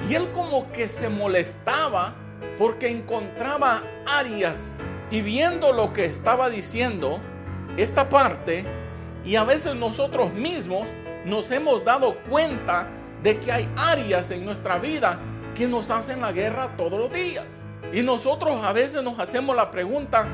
Y 0.10 0.16
él 0.16 0.32
como 0.32 0.72
que 0.72 0.88
se 0.88 1.10
molestaba 1.10 2.16
porque 2.62 2.92
encontraba 2.92 3.82
áreas 4.06 4.82
y 5.10 5.22
viendo 5.22 5.74
lo 5.74 5.94
que 5.94 6.06
estaba 6.06 6.48
diciendo, 6.48 7.20
esta 7.76 8.08
parte, 8.08 8.66
y 9.26 9.36
a 9.36 9.44
veces 9.44 9.74
nosotros 9.74 10.32
mismos 10.32 10.88
nos 11.26 11.50
hemos 11.50 11.84
dado 11.84 12.18
cuenta 12.30 12.88
de 13.24 13.40
que 13.40 13.52
hay 13.52 13.68
áreas 13.76 14.30
en 14.30 14.46
nuestra 14.46 14.78
vida 14.78 15.18
que 15.56 15.66
nos 15.66 15.90
hacen 15.90 16.22
la 16.22 16.32
guerra 16.32 16.78
todos 16.78 17.00
los 17.00 17.12
días. 17.12 17.64
Y 17.92 18.04
nosotros 18.04 18.64
a 18.64 18.74
veces 18.74 19.02
nos 19.02 19.18
hacemos 19.18 19.56
la 19.56 19.72
pregunta, 19.72 20.28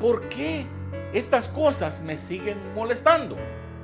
¿por 0.00 0.30
qué 0.30 0.64
estas 1.12 1.48
cosas 1.48 2.00
me 2.00 2.16
siguen 2.16 2.56
molestando? 2.74 3.36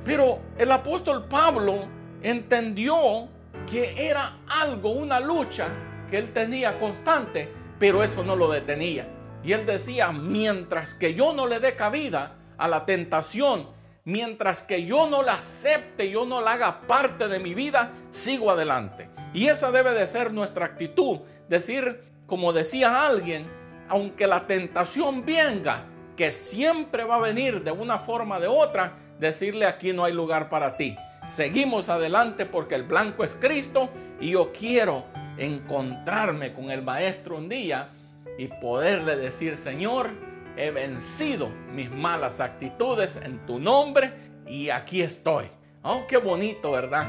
Pero 0.07 0.39
el 0.57 0.73
apóstol 0.73 1.27
Pablo 1.29 1.85
entendió 2.23 3.29
que 3.71 4.09
era 4.09 4.39
algo, 4.49 4.89
una 4.93 5.21
lucha 5.21 5.69
que 6.09 6.17
él 6.17 6.33
tenía 6.33 6.79
constante, 6.79 7.60
pero 7.81 8.05
eso 8.05 8.23
no 8.23 8.37
lo 8.37 8.53
detenía. 8.53 9.09
Y 9.43 9.53
él 9.53 9.65
decía, 9.65 10.13
mientras 10.13 10.95
que 10.95 11.15
yo 11.15 11.33
no 11.33 11.49
le 11.49 11.59
dé 11.59 11.75
cabida 11.75 12.37
a 12.59 12.69
la 12.69 12.85
tentación, 12.85 13.71
mientras 14.05 14.63
que 14.63 14.85
yo 14.85 15.09
no 15.09 15.23
la 15.23 15.35
acepte, 15.35 16.11
yo 16.11 16.27
no 16.27 16.43
la 16.43 16.53
haga 16.53 16.83
parte 16.83 17.27
de 17.27 17.39
mi 17.39 17.55
vida, 17.55 17.91
sigo 18.11 18.51
adelante. 18.51 19.09
Y 19.33 19.47
esa 19.47 19.73
debe 19.73 19.93
de 19.93 20.07
ser 20.07 20.31
nuestra 20.33 20.67
actitud, 20.67 21.21
decir, 21.49 22.03
como 22.27 22.53
decía 22.53 23.07
alguien, 23.07 23.51
aunque 23.89 24.27
la 24.27 24.47
tentación 24.47 25.25
venga, 25.25 25.87
que 26.17 26.33
siempre 26.33 27.05
va 27.05 27.17
a 27.17 27.21
venir 27.21 27.65
de 27.65 27.71
una 27.71 27.99
forma 27.99 28.37
o 28.37 28.41
de 28.41 28.47
otra, 28.47 28.99
decirle 29.19 29.65
aquí 29.65 29.95
no 29.95 30.05
hay 30.05 30.13
lugar 30.13 30.51
para 30.51 30.77
ti. 30.77 30.99
Seguimos 31.27 31.89
adelante 31.89 32.45
porque 32.45 32.75
el 32.75 32.83
blanco 32.83 33.25
es 33.25 33.37
Cristo 33.37 33.89
y 34.21 34.33
yo 34.33 34.53
quiero 34.53 35.05
encontrarme 35.37 36.53
con 36.53 36.71
el 36.71 36.83
Maestro 36.83 37.37
un 37.37 37.49
día 37.49 37.91
y 38.39 38.49
poderle 38.49 39.17
decir, 39.17 39.57
Señor, 39.57 40.11
he 40.57 40.71
vencido 40.71 41.49
mis 41.73 41.91
malas 41.91 42.41
actitudes 42.41 43.17
en 43.17 43.45
tu 43.47 43.59
nombre 43.59 44.13
y 44.47 44.71
aquí 44.71 45.03
estoy. 45.03 45.47
Oh, 45.83 46.07
qué 46.07 46.19
bonito, 46.19 46.73
¿verdad? 46.73 47.07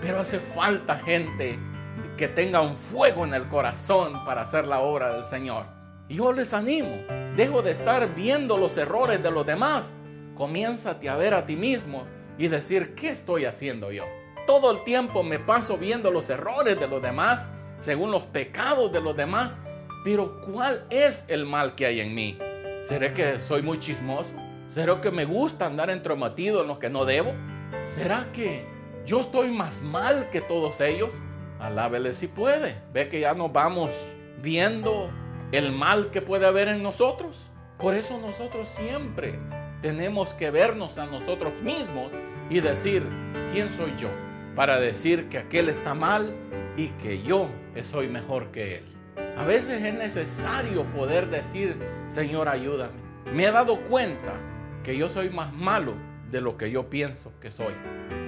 Pero 0.00 0.20
hace 0.20 0.40
falta 0.40 0.96
gente 0.98 1.58
que 2.16 2.28
tenga 2.28 2.60
un 2.60 2.76
fuego 2.76 3.24
en 3.24 3.34
el 3.34 3.48
corazón 3.48 4.24
para 4.24 4.42
hacer 4.42 4.66
la 4.66 4.80
obra 4.80 5.14
del 5.14 5.24
Señor. 5.24 5.66
Yo 6.08 6.32
les 6.32 6.52
animo, 6.52 6.96
dejo 7.36 7.62
de 7.62 7.70
estar 7.70 8.14
viendo 8.14 8.56
los 8.56 8.76
errores 8.76 9.22
de 9.22 9.30
los 9.30 9.46
demás. 9.46 9.94
Comiénzate 10.34 11.08
a 11.08 11.16
ver 11.16 11.34
a 11.34 11.46
ti 11.46 11.54
mismo 11.54 12.04
y 12.36 12.48
decir, 12.48 12.94
¿qué 12.94 13.10
estoy 13.10 13.44
haciendo 13.44 13.92
yo? 13.92 14.04
Todo 14.50 14.72
el 14.72 14.82
tiempo 14.82 15.22
me 15.22 15.38
paso 15.38 15.78
viendo 15.78 16.10
los 16.10 16.28
errores 16.28 16.80
de 16.80 16.88
los 16.88 17.00
demás, 17.00 17.52
según 17.78 18.10
los 18.10 18.24
pecados 18.24 18.92
de 18.92 19.00
los 19.00 19.16
demás, 19.16 19.62
pero 20.02 20.40
¿cuál 20.40 20.84
es 20.90 21.24
el 21.28 21.46
mal 21.46 21.76
que 21.76 21.86
hay 21.86 22.00
en 22.00 22.16
mí? 22.16 22.36
¿Será 22.82 23.14
que 23.14 23.38
soy 23.38 23.62
muy 23.62 23.78
chismoso? 23.78 24.34
¿Será 24.68 25.00
que 25.00 25.12
me 25.12 25.24
gusta 25.24 25.66
andar 25.66 25.88
entrometido 25.88 26.62
en 26.62 26.66
lo 26.66 26.80
que 26.80 26.90
no 26.90 27.04
debo? 27.04 27.32
¿Será 27.86 28.26
que 28.32 28.66
yo 29.06 29.20
estoy 29.20 29.52
más 29.52 29.82
mal 29.82 30.30
que 30.30 30.40
todos 30.40 30.80
ellos? 30.80 31.22
Alábele 31.60 32.12
si 32.12 32.26
puede. 32.26 32.74
Ve 32.92 33.08
que 33.08 33.20
ya 33.20 33.34
nos 33.34 33.52
vamos 33.52 33.90
viendo 34.42 35.12
el 35.52 35.70
mal 35.70 36.10
que 36.10 36.22
puede 36.22 36.44
haber 36.44 36.66
en 36.66 36.82
nosotros. 36.82 37.46
Por 37.78 37.94
eso 37.94 38.18
nosotros 38.18 38.68
siempre 38.68 39.38
tenemos 39.80 40.34
que 40.34 40.50
vernos 40.50 40.98
a 40.98 41.06
nosotros 41.06 41.62
mismos 41.62 42.10
y 42.50 42.58
decir, 42.58 43.06
¿quién 43.52 43.70
soy 43.70 43.94
yo? 43.96 44.08
Para 44.54 44.80
decir 44.80 45.28
que 45.28 45.38
aquel 45.38 45.68
está 45.68 45.94
mal 45.94 46.34
y 46.76 46.88
que 46.88 47.22
yo 47.22 47.50
soy 47.82 48.08
mejor 48.08 48.50
que 48.50 48.78
él. 48.78 48.84
A 49.36 49.44
veces 49.44 49.82
es 49.82 49.94
necesario 49.94 50.84
poder 50.86 51.30
decir, 51.30 51.76
Señor, 52.08 52.48
ayúdame. 52.48 52.98
Me 53.32 53.44
he 53.44 53.52
dado 53.52 53.80
cuenta 53.82 54.34
que 54.82 54.96
yo 54.96 55.08
soy 55.08 55.30
más 55.30 55.52
malo 55.52 55.94
de 56.30 56.40
lo 56.40 56.56
que 56.56 56.70
yo 56.70 56.90
pienso 56.90 57.32
que 57.40 57.50
soy. 57.50 57.74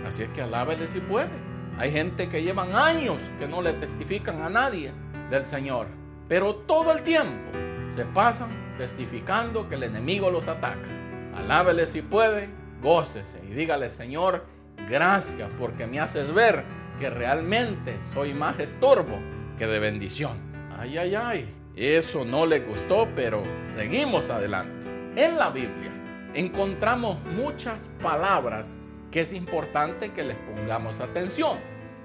Así 0.07 0.23
es 0.23 0.29
que 0.31 0.43
alábele 0.43 0.89
si 0.89 1.01
puede. 1.01 1.31
Hay 1.79 1.91
gente 1.91 2.29
que 2.29 2.43
llevan 2.43 2.75
años 2.75 3.19
que 3.39 3.49
no 3.49 3.63
le 3.63 3.73
testifican 3.73 4.43
a 4.43 4.51
nadie 4.51 4.93
del 5.31 5.45
Señor. 5.45 5.87
Pero 6.29 6.55
todo 6.55 6.93
el 6.93 7.03
tiempo 7.03 7.51
se 7.97 8.05
pasan 8.05 8.51
testificando 8.79 9.69
que 9.69 9.75
el 9.75 9.83
enemigo 9.85 10.31
los 10.31 10.49
ataca. 10.49 10.89
Alábele 11.37 11.87
si 11.87 12.03
puede, 12.03 12.49
gócese 12.83 13.41
y 13.45 13.53
dígale, 13.53 13.91
Señor, 13.91 14.45
gracias 14.89 15.53
porque 15.59 15.87
me 15.87 16.01
haces 16.01 16.33
ver 16.33 16.65
que 16.99 17.11
realmente 17.11 17.99
soy 18.13 18.35
más 18.35 18.59
estorbo 18.59 19.19
que 19.59 19.67
de 19.67 19.79
bendición. 19.79 20.39
Ay, 20.79 20.99
ay, 20.99 21.15
ay. 21.15 21.55
Eso 21.75 22.25
no 22.25 22.45
le 22.45 22.61
gustó, 22.61 23.09
pero 23.17 23.43
seguimos 23.65 24.29
adelante. 24.29 24.87
En 25.17 25.39
la 25.39 25.51
Biblia 25.51 25.91
encontramos 26.35 27.19
muchas 27.25 27.89
palabras 28.03 28.77
que 29.11 29.21
es 29.21 29.33
importante 29.33 30.13
que 30.13 30.25
les 30.25 30.37
pongamos 30.37 31.01
atención. 31.01 31.59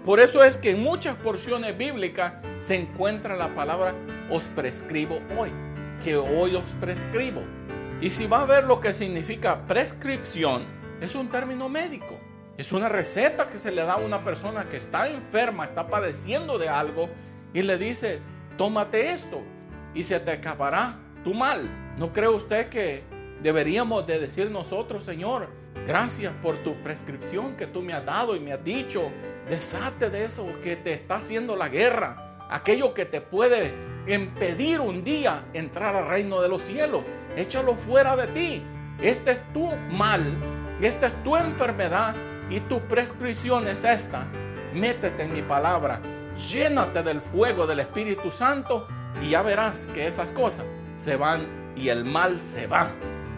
Por 0.03 0.19
eso 0.19 0.43
es 0.43 0.57
que 0.57 0.71
en 0.71 0.83
muchas 0.83 1.15
porciones 1.17 1.77
bíblicas 1.77 2.33
se 2.59 2.75
encuentra 2.75 3.35
la 3.35 3.53
palabra 3.55 3.93
os 4.29 4.45
prescribo 4.49 5.19
hoy, 5.37 5.51
que 6.03 6.15
hoy 6.15 6.55
os 6.55 6.63
prescribo. 6.79 7.41
Y 7.99 8.09
si 8.09 8.27
va 8.27 8.41
a 8.41 8.45
ver 8.45 8.65
lo 8.65 8.79
que 8.79 8.93
significa 8.93 9.65
prescripción, 9.67 10.65
es 11.01 11.15
un 11.15 11.29
término 11.29 11.67
médico. 11.67 12.16
Es 12.57 12.71
una 12.71 12.89
receta 12.89 13.49
que 13.49 13.57
se 13.57 13.71
le 13.71 13.83
da 13.83 13.93
a 13.93 13.97
una 13.97 14.23
persona 14.23 14.67
que 14.67 14.77
está 14.77 15.07
enferma, 15.07 15.65
está 15.65 15.87
padeciendo 15.87 16.57
de 16.57 16.69
algo 16.69 17.09
y 17.53 17.61
le 17.61 17.77
dice, 17.77 18.19
tómate 18.57 19.11
esto 19.11 19.41
y 19.93 20.03
se 20.03 20.19
te 20.19 20.31
acabará 20.31 20.97
tu 21.23 21.33
mal. 21.33 21.69
¿No 21.97 22.11
cree 22.11 22.29
usted 22.29 22.69
que 22.69 23.03
deberíamos 23.41 24.07
de 24.07 24.19
decir 24.19 24.49
nosotros, 24.49 25.03
Señor, 25.03 25.49
Gracias 25.87 26.33
por 26.41 26.57
tu 26.57 26.75
prescripción 26.81 27.55
que 27.55 27.65
tú 27.65 27.81
me 27.81 27.93
has 27.93 28.05
dado 28.05 28.35
y 28.35 28.41
me 28.41 28.51
has 28.51 28.61
dicho. 28.61 29.09
Desate 29.47 30.09
de 30.09 30.25
eso 30.25 30.45
que 30.61 30.75
te 30.75 30.91
está 30.91 31.15
haciendo 31.15 31.55
la 31.55 31.69
guerra. 31.69 32.35
Aquello 32.49 32.93
que 32.93 33.05
te 33.05 33.21
puede 33.21 33.73
impedir 34.05 34.81
un 34.81 35.05
día 35.05 35.45
entrar 35.53 35.95
al 35.95 36.09
reino 36.09 36.41
de 36.41 36.49
los 36.49 36.63
cielos. 36.63 37.05
Échalo 37.37 37.73
fuera 37.75 38.17
de 38.17 38.27
ti. 38.27 38.63
Este 39.01 39.31
es 39.31 39.53
tu 39.53 39.69
mal. 39.89 40.35
Esta 40.81 41.07
es 41.07 41.23
tu 41.23 41.37
enfermedad. 41.37 42.17
Y 42.49 42.61
tu 42.61 42.79
prescripción 42.81 43.67
es 43.67 43.83
esta. 43.83 44.25
Métete 44.73 45.23
en 45.23 45.33
mi 45.33 45.41
palabra. 45.41 46.01
Llénate 46.51 47.03
del 47.03 47.21
fuego 47.21 47.67
del 47.67 47.79
Espíritu 47.79 48.31
Santo. 48.31 48.87
Y 49.21 49.31
ya 49.31 49.41
verás 49.41 49.85
que 49.93 50.07
esas 50.07 50.31
cosas 50.31 50.65
se 50.95 51.15
van 51.15 51.73
y 51.75 51.89
el 51.89 52.05
mal 52.05 52.39
se 52.39 52.67
va. 52.67 52.89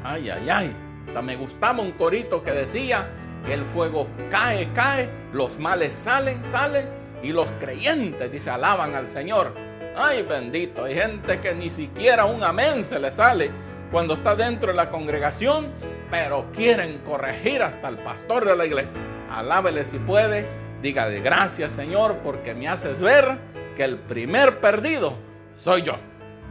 Ay, 0.03 0.29
ay, 0.29 0.49
ay 0.49 0.75
me 1.21 1.35
gustaba 1.35 1.81
un 1.81 1.91
corito 1.91 2.41
que 2.41 2.51
decía 2.51 3.09
el 3.49 3.65
fuego 3.65 4.07
cae, 4.29 4.71
cae, 4.73 5.09
los 5.33 5.59
males 5.59 5.95
salen, 5.95 6.43
salen 6.45 6.87
y 7.21 7.31
los 7.31 7.49
creyentes, 7.59 8.31
dice, 8.31 8.49
alaban 8.49 8.95
al 8.95 9.07
Señor. 9.07 9.53
Ay, 9.97 10.23
bendito, 10.23 10.85
hay 10.85 10.95
gente 10.95 11.39
que 11.41 11.53
ni 11.53 11.69
siquiera 11.69 12.25
un 12.25 12.43
amén 12.43 12.85
se 12.85 12.99
le 12.99 13.11
sale 13.11 13.51
cuando 13.91 14.15
está 14.15 14.35
dentro 14.35 14.71
de 14.71 14.77
la 14.77 14.89
congregación, 14.89 15.71
pero 16.11 16.51
quieren 16.51 16.99
corregir 16.99 17.61
hasta 17.61 17.89
el 17.89 17.97
pastor 17.97 18.45
de 18.45 18.55
la 18.55 18.65
iglesia. 18.65 19.01
Alábele 19.31 19.85
si 19.85 19.97
puede, 19.97 20.47
dígale 20.81 21.21
gracias 21.21 21.73
Señor 21.73 22.17
porque 22.23 22.53
me 22.53 22.67
haces 22.67 22.99
ver 23.01 23.37
que 23.75 23.83
el 23.83 23.97
primer 23.97 24.59
perdido 24.59 25.17
soy 25.55 25.81
yo. 25.81 25.95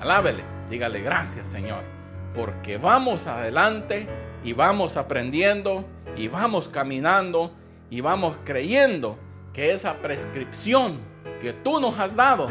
Alábele, 0.01 0.43
dígale 0.71 1.01
gracias 1.01 1.49
Señor 1.49 1.83
porque 2.35 2.77
vamos 2.77 3.27
adelante 3.27 4.07
y 4.45 4.53
vamos 4.53 4.97
aprendiendo 4.97 5.85
y 6.17 6.29
vamos 6.29 6.69
caminando 6.69 7.53
y 7.91 8.01
vamos 8.01 8.39
creyendo 8.45 9.19
que 9.53 9.73
esa 9.73 9.95
prescripción 9.95 11.01
que 11.41 11.53
tú 11.53 11.81
nos 11.81 11.99
has 11.99 12.15
dado 12.15 12.49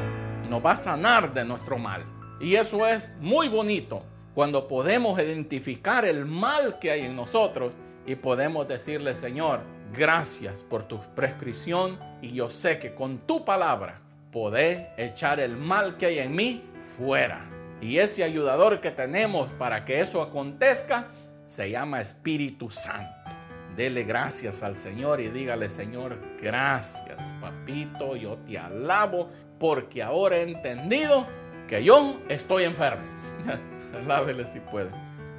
nos 0.50 0.66
va 0.66 0.72
a 0.72 0.78
sanar 0.78 1.34
de 1.34 1.46
nuestro 1.46 1.78
mal. 1.78 2.06
Y 2.40 2.56
eso 2.56 2.88
es 2.88 3.10
muy 3.20 3.48
bonito 3.48 4.04
cuando 4.38 4.68
podemos 4.68 5.18
identificar 5.18 6.06
el 6.06 6.28
mal 6.28 6.78
que 6.78 6.92
hay 6.92 7.06
en 7.06 7.16
nosotros 7.16 7.76
y 8.06 8.14
podemos 8.14 8.68
decirle, 8.68 9.16
Señor, 9.16 9.62
gracias 9.92 10.62
por 10.62 10.84
tu 10.84 11.00
prescripción 11.16 11.98
y 12.22 12.34
yo 12.34 12.48
sé 12.48 12.78
que 12.78 12.94
con 12.94 13.18
tu 13.26 13.44
palabra 13.44 14.00
podés 14.32 14.90
echar 14.96 15.40
el 15.40 15.58
mal 15.58 15.98
que 15.98 16.06
hay 16.06 16.20
en 16.20 16.36
mí 16.36 16.62
fuera. 17.00 17.50
Y 17.82 17.98
ese 17.98 18.24
ayudador 18.24 18.80
que 18.80 18.92
tenemos 18.92 19.50
para 19.54 19.86
que 19.86 20.02
eso 20.02 20.22
acontezca 20.22 21.08
se 21.48 21.72
llama 21.72 22.00
Espíritu 22.00 22.70
Santo. 22.70 23.32
Dele 23.76 24.04
gracias 24.04 24.62
al 24.62 24.76
Señor 24.76 25.20
y 25.20 25.30
dígale, 25.30 25.68
Señor, 25.68 26.16
gracias, 26.40 27.34
papito, 27.42 28.16
yo 28.16 28.38
te 28.46 28.60
alabo 28.60 29.32
porque 29.58 30.04
ahora 30.04 30.38
he 30.38 30.44
entendido 30.44 31.26
que 31.68 31.84
yo 31.84 32.20
estoy 32.30 32.66
enfermo. 32.66 33.02
Alábele 34.04 34.46
si 34.46 34.60
puede. 34.60 34.90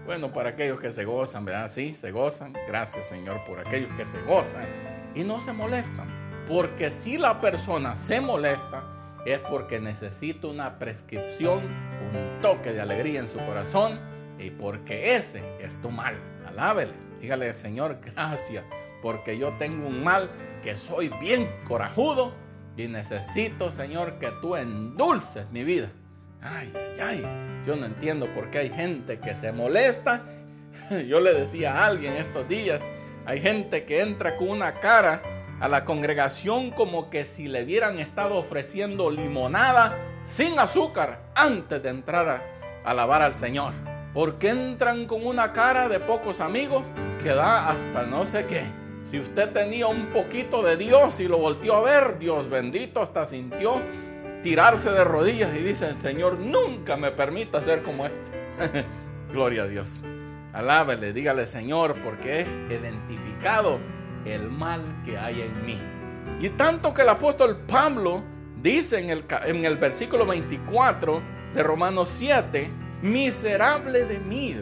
Bueno, 0.06 0.32
para 0.32 0.50
aquellos 0.50 0.80
que 0.80 0.90
se 0.90 1.04
gozan, 1.04 1.44
¿verdad? 1.44 1.68
Sí, 1.68 1.92
se 1.92 2.10
gozan. 2.10 2.54
Gracias, 2.66 3.08
Señor, 3.08 3.44
por 3.44 3.60
aquellos 3.60 3.92
que 3.94 4.06
se 4.06 4.20
gozan 4.22 4.66
y 5.14 5.22
no 5.22 5.40
se 5.40 5.52
molestan. 5.52 6.08
Porque 6.46 6.90
si 6.90 7.18
la 7.18 7.40
persona 7.40 7.96
se 7.96 8.20
molesta, 8.20 8.82
es 9.26 9.38
porque 9.40 9.80
necesita 9.80 10.46
una 10.46 10.78
prescripción, 10.78 11.58
un 11.58 12.40
toque 12.40 12.72
de 12.72 12.80
alegría 12.80 13.20
en 13.20 13.28
su 13.28 13.38
corazón 13.40 14.00
y 14.38 14.50
porque 14.50 15.16
ese 15.16 15.42
es 15.60 15.78
tu 15.82 15.90
mal. 15.90 16.16
Alábele. 16.46 16.94
Dígale, 17.20 17.52
Señor, 17.52 17.98
gracias, 18.00 18.64
porque 19.02 19.36
yo 19.36 19.52
tengo 19.58 19.88
un 19.88 20.02
mal 20.02 20.30
que 20.62 20.78
soy 20.78 21.10
bien 21.20 21.50
corajudo 21.66 22.32
y 22.76 22.86
necesito, 22.86 23.72
Señor, 23.72 24.18
que 24.18 24.30
tú 24.40 24.56
endulces 24.56 25.50
mi 25.50 25.64
vida. 25.64 25.90
Ay, 26.40 26.72
ay, 27.00 27.22
ay. 27.24 27.48
Yo 27.68 27.76
no 27.76 27.84
entiendo 27.84 28.28
por 28.28 28.50
qué 28.50 28.60
hay 28.60 28.70
gente 28.70 29.18
que 29.18 29.34
se 29.34 29.52
molesta. 29.52 30.22
Yo 31.06 31.20
le 31.20 31.34
decía 31.34 31.75
a 31.75 31.87
alguien 31.87 32.14
estos 32.14 32.48
días, 32.48 32.82
hay 33.26 33.42
gente 33.42 33.84
que 33.84 34.00
entra 34.00 34.38
con 34.38 34.48
una 34.48 34.80
cara 34.80 35.20
a 35.60 35.68
la 35.68 35.84
congregación 35.84 36.70
como 36.70 37.10
que 37.10 37.26
si 37.26 37.46
le 37.46 37.64
hubieran 37.64 37.98
estado 37.98 38.37
ofreciendo 38.37 39.10
limonada 39.10 39.98
sin 40.25 40.58
azúcar 40.58 41.20
antes 41.34 41.82
de 41.82 41.90
entrar 41.90 42.26
a 42.26 42.42
alabar 42.90 43.20
al 43.20 43.34
Señor. 43.34 43.75
Porque 44.14 44.48
entran 44.48 45.04
con 45.04 45.26
una 45.26 45.52
cara 45.52 45.90
de 45.90 46.00
pocos 46.00 46.40
amigos 46.40 46.88
que 47.22 47.34
da 47.34 47.68
hasta 47.68 48.04
no 48.04 48.26
sé 48.26 48.46
qué. 48.46 48.64
Si 49.10 49.20
usted 49.20 49.50
tenía 49.50 49.88
un 49.88 50.06
poquito 50.06 50.62
de 50.62 50.78
Dios 50.78 51.20
y 51.20 51.28
lo 51.28 51.37
volteó 51.37 51.76
a 51.76 51.80
ver, 51.82 52.18
Dios 52.18 52.48
bendito, 52.48 53.02
hasta 53.02 53.26
sintió 53.26 53.82
tirarse 54.42 54.90
de 54.90 55.04
rodillas 55.04 55.54
y 55.54 55.62
dice, 55.62 55.95
Señor, 56.02 56.38
nunca 56.38 56.97
me 56.97 57.11
permita 57.11 57.62
ser 57.62 57.83
como 57.83 58.07
este. 58.07 58.85
Gloria 59.33 59.64
a 59.64 59.66
Dios. 59.66 60.04
Alábele, 60.52 61.12
dígale, 61.12 61.47
Señor, 61.47 61.95
porque 62.02 62.40
he 62.40 62.75
identificado 62.75 63.78
el 64.25 64.50
mal 64.50 64.83
que 65.04 65.18
hay 65.18 65.42
en 65.42 65.66
mí. 65.66 65.78
Y 66.40 66.50
tanto 66.50 66.95
que 66.95 67.02
el 67.02 67.09
apóstol 67.09 67.64
Pablo 67.66 68.23
dice 68.62 68.99
en 68.99 69.11
el, 69.11 69.25
en 69.45 69.64
el 69.64 69.76
versículo 69.76 70.26
24 70.26 71.23
de 71.54 71.62
Romanos 71.62 72.11
7, 72.11 72.71
miserable 73.02 74.04
de 74.04 74.18
mí, 74.18 74.57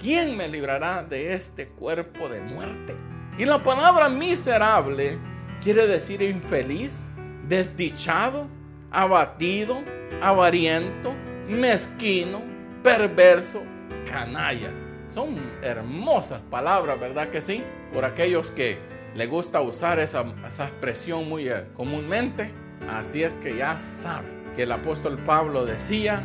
¿quién 0.00 0.36
me 0.36 0.48
librará 0.48 1.02
de 1.02 1.32
este 1.34 1.68
cuerpo 1.68 2.28
de 2.28 2.40
muerte? 2.40 2.94
Y 3.38 3.44
la 3.44 3.62
palabra 3.62 4.08
miserable 4.08 5.18
quiere 5.62 5.86
decir 5.86 6.20
infeliz, 6.22 7.06
desdichado, 7.48 8.48
abatido, 8.92 9.82
avariento, 10.20 11.14
mezquino, 11.48 12.42
perverso, 12.82 13.62
canalla. 14.10 14.70
Son 15.08 15.38
hermosas 15.62 16.40
palabras, 16.50 17.00
¿verdad 17.00 17.28
que 17.28 17.40
sí? 17.40 17.62
Por 17.92 18.04
aquellos 18.04 18.50
que 18.50 18.78
le 19.14 19.26
gusta 19.26 19.60
usar 19.60 19.98
esa, 19.98 20.20
expresión 20.20 21.28
muy 21.28 21.48
eh, 21.48 21.64
comúnmente. 21.74 22.50
Así 22.88 23.22
es 23.22 23.34
que 23.34 23.56
ya 23.56 23.78
saben 23.78 24.42
que 24.56 24.64
el 24.64 24.72
apóstol 24.72 25.18
Pablo 25.18 25.64
decía, 25.64 26.22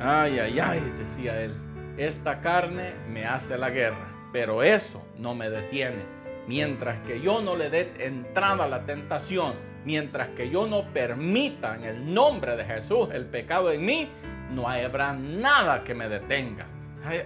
ay, 0.00 0.38
ay, 0.38 0.58
ay, 0.58 0.92
decía 0.98 1.40
él, 1.42 1.52
esta 1.96 2.40
carne 2.40 2.94
me 3.08 3.26
hace 3.26 3.58
la 3.58 3.70
guerra, 3.70 4.12
pero 4.32 4.62
eso 4.62 5.04
no 5.18 5.34
me 5.34 5.50
detiene. 5.50 6.20
Mientras 6.46 7.00
que 7.00 7.20
yo 7.20 7.42
no 7.42 7.54
le 7.54 7.70
dé 7.70 7.92
entrada 7.98 8.64
a 8.64 8.68
la 8.68 8.86
tentación, 8.86 9.54
mientras 9.84 10.28
que 10.30 10.50
yo 10.50 10.66
no 10.66 10.92
permita 10.92 11.76
en 11.76 11.84
el 11.84 12.14
nombre 12.14 12.56
de 12.56 12.64
Jesús 12.64 13.08
el 13.12 13.26
pecado 13.26 13.72
en 13.72 13.84
mí, 13.84 14.08
no 14.54 14.68
habrá 14.68 15.12
nada 15.12 15.84
que 15.84 15.94
me 15.94 16.08
detenga. 16.08 16.66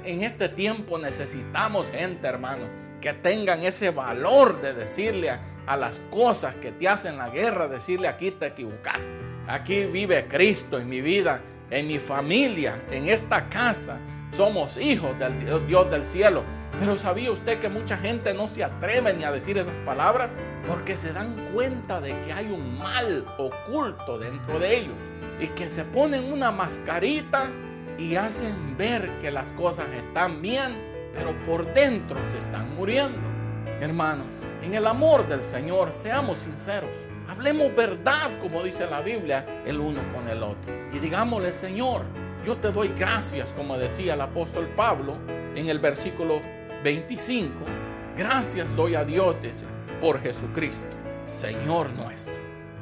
En 0.04 0.22
este 0.22 0.48
tiempo 0.48 0.98
necesitamos 0.98 1.90
gente, 1.90 2.26
hermano, 2.26 2.66
que 3.00 3.12
tengan 3.12 3.62
ese 3.62 3.90
valor 3.90 4.60
de 4.60 4.72
decirle 4.72 5.30
a, 5.30 5.76
las 5.76 5.98
cosas 6.10 6.54
que 6.56 6.72
te 6.72 6.88
hacen 6.88 7.18
la 7.18 7.30
guerra, 7.30 7.68
decirle 7.68 8.06
aquí 8.06 8.30
te 8.30 8.46
equivocaste. 8.46 9.04
Aquí 9.46 9.84
vive 9.86 10.26
Cristo 10.26 10.78
en 10.78 10.88
mi 10.88 11.00
vida, 11.00 11.40
en 11.70 11.88
mi 11.88 11.98
familia, 11.98 12.82
en 12.90 13.08
esta 13.08 13.48
casa. 13.48 13.98
Somos 14.34 14.76
hijos 14.78 15.16
del 15.18 15.66
Dios 15.68 15.88
del 15.92 16.04
cielo. 16.04 16.42
Pero 16.80 16.96
¿sabía 16.96 17.30
usted 17.30 17.60
que 17.60 17.68
mucha 17.68 17.96
gente 17.96 18.34
no 18.34 18.48
se 18.48 18.64
atreve 18.64 19.14
ni 19.14 19.22
a 19.22 19.30
decir 19.30 19.56
esas 19.58 19.74
palabras? 19.86 20.28
Porque 20.66 20.96
se 20.96 21.12
dan 21.12 21.36
cuenta 21.52 22.00
de 22.00 22.20
que 22.22 22.32
hay 22.32 22.46
un 22.46 22.76
mal 22.76 23.24
oculto 23.38 24.18
dentro 24.18 24.58
de 24.58 24.78
ellos. 24.78 24.98
Y 25.38 25.46
que 25.48 25.70
se 25.70 25.84
ponen 25.84 26.32
una 26.32 26.50
mascarita 26.50 27.48
y 27.96 28.16
hacen 28.16 28.76
ver 28.76 29.08
que 29.20 29.30
las 29.30 29.52
cosas 29.52 29.86
están 29.94 30.42
bien, 30.42 31.10
pero 31.12 31.32
por 31.44 31.72
dentro 31.72 32.18
se 32.28 32.38
están 32.38 32.74
muriendo. 32.74 33.20
Hermanos, 33.80 34.44
en 34.62 34.74
el 34.74 34.88
amor 34.88 35.28
del 35.28 35.44
Señor, 35.44 35.92
seamos 35.92 36.38
sinceros. 36.38 36.96
Hablemos 37.28 37.74
verdad, 37.76 38.36
como 38.40 38.64
dice 38.64 38.84
la 38.90 39.00
Biblia, 39.00 39.46
el 39.64 39.78
uno 39.78 40.00
con 40.12 40.28
el 40.28 40.42
otro. 40.42 40.72
Y 40.92 40.98
digámosle, 40.98 41.52
Señor, 41.52 42.02
yo 42.44 42.56
te 42.56 42.70
doy 42.70 42.88
gracias, 42.88 43.52
como 43.52 43.78
decía 43.78 44.14
el 44.14 44.20
apóstol 44.20 44.68
Pablo 44.76 45.16
en 45.54 45.68
el 45.68 45.78
versículo 45.78 46.42
25. 46.82 47.52
Gracias 48.16 48.74
doy 48.76 48.94
a 48.94 49.04
Dios 49.04 49.36
por 50.00 50.20
Jesucristo, 50.20 50.94
Señor 51.24 51.90
nuestro. 51.94 52.34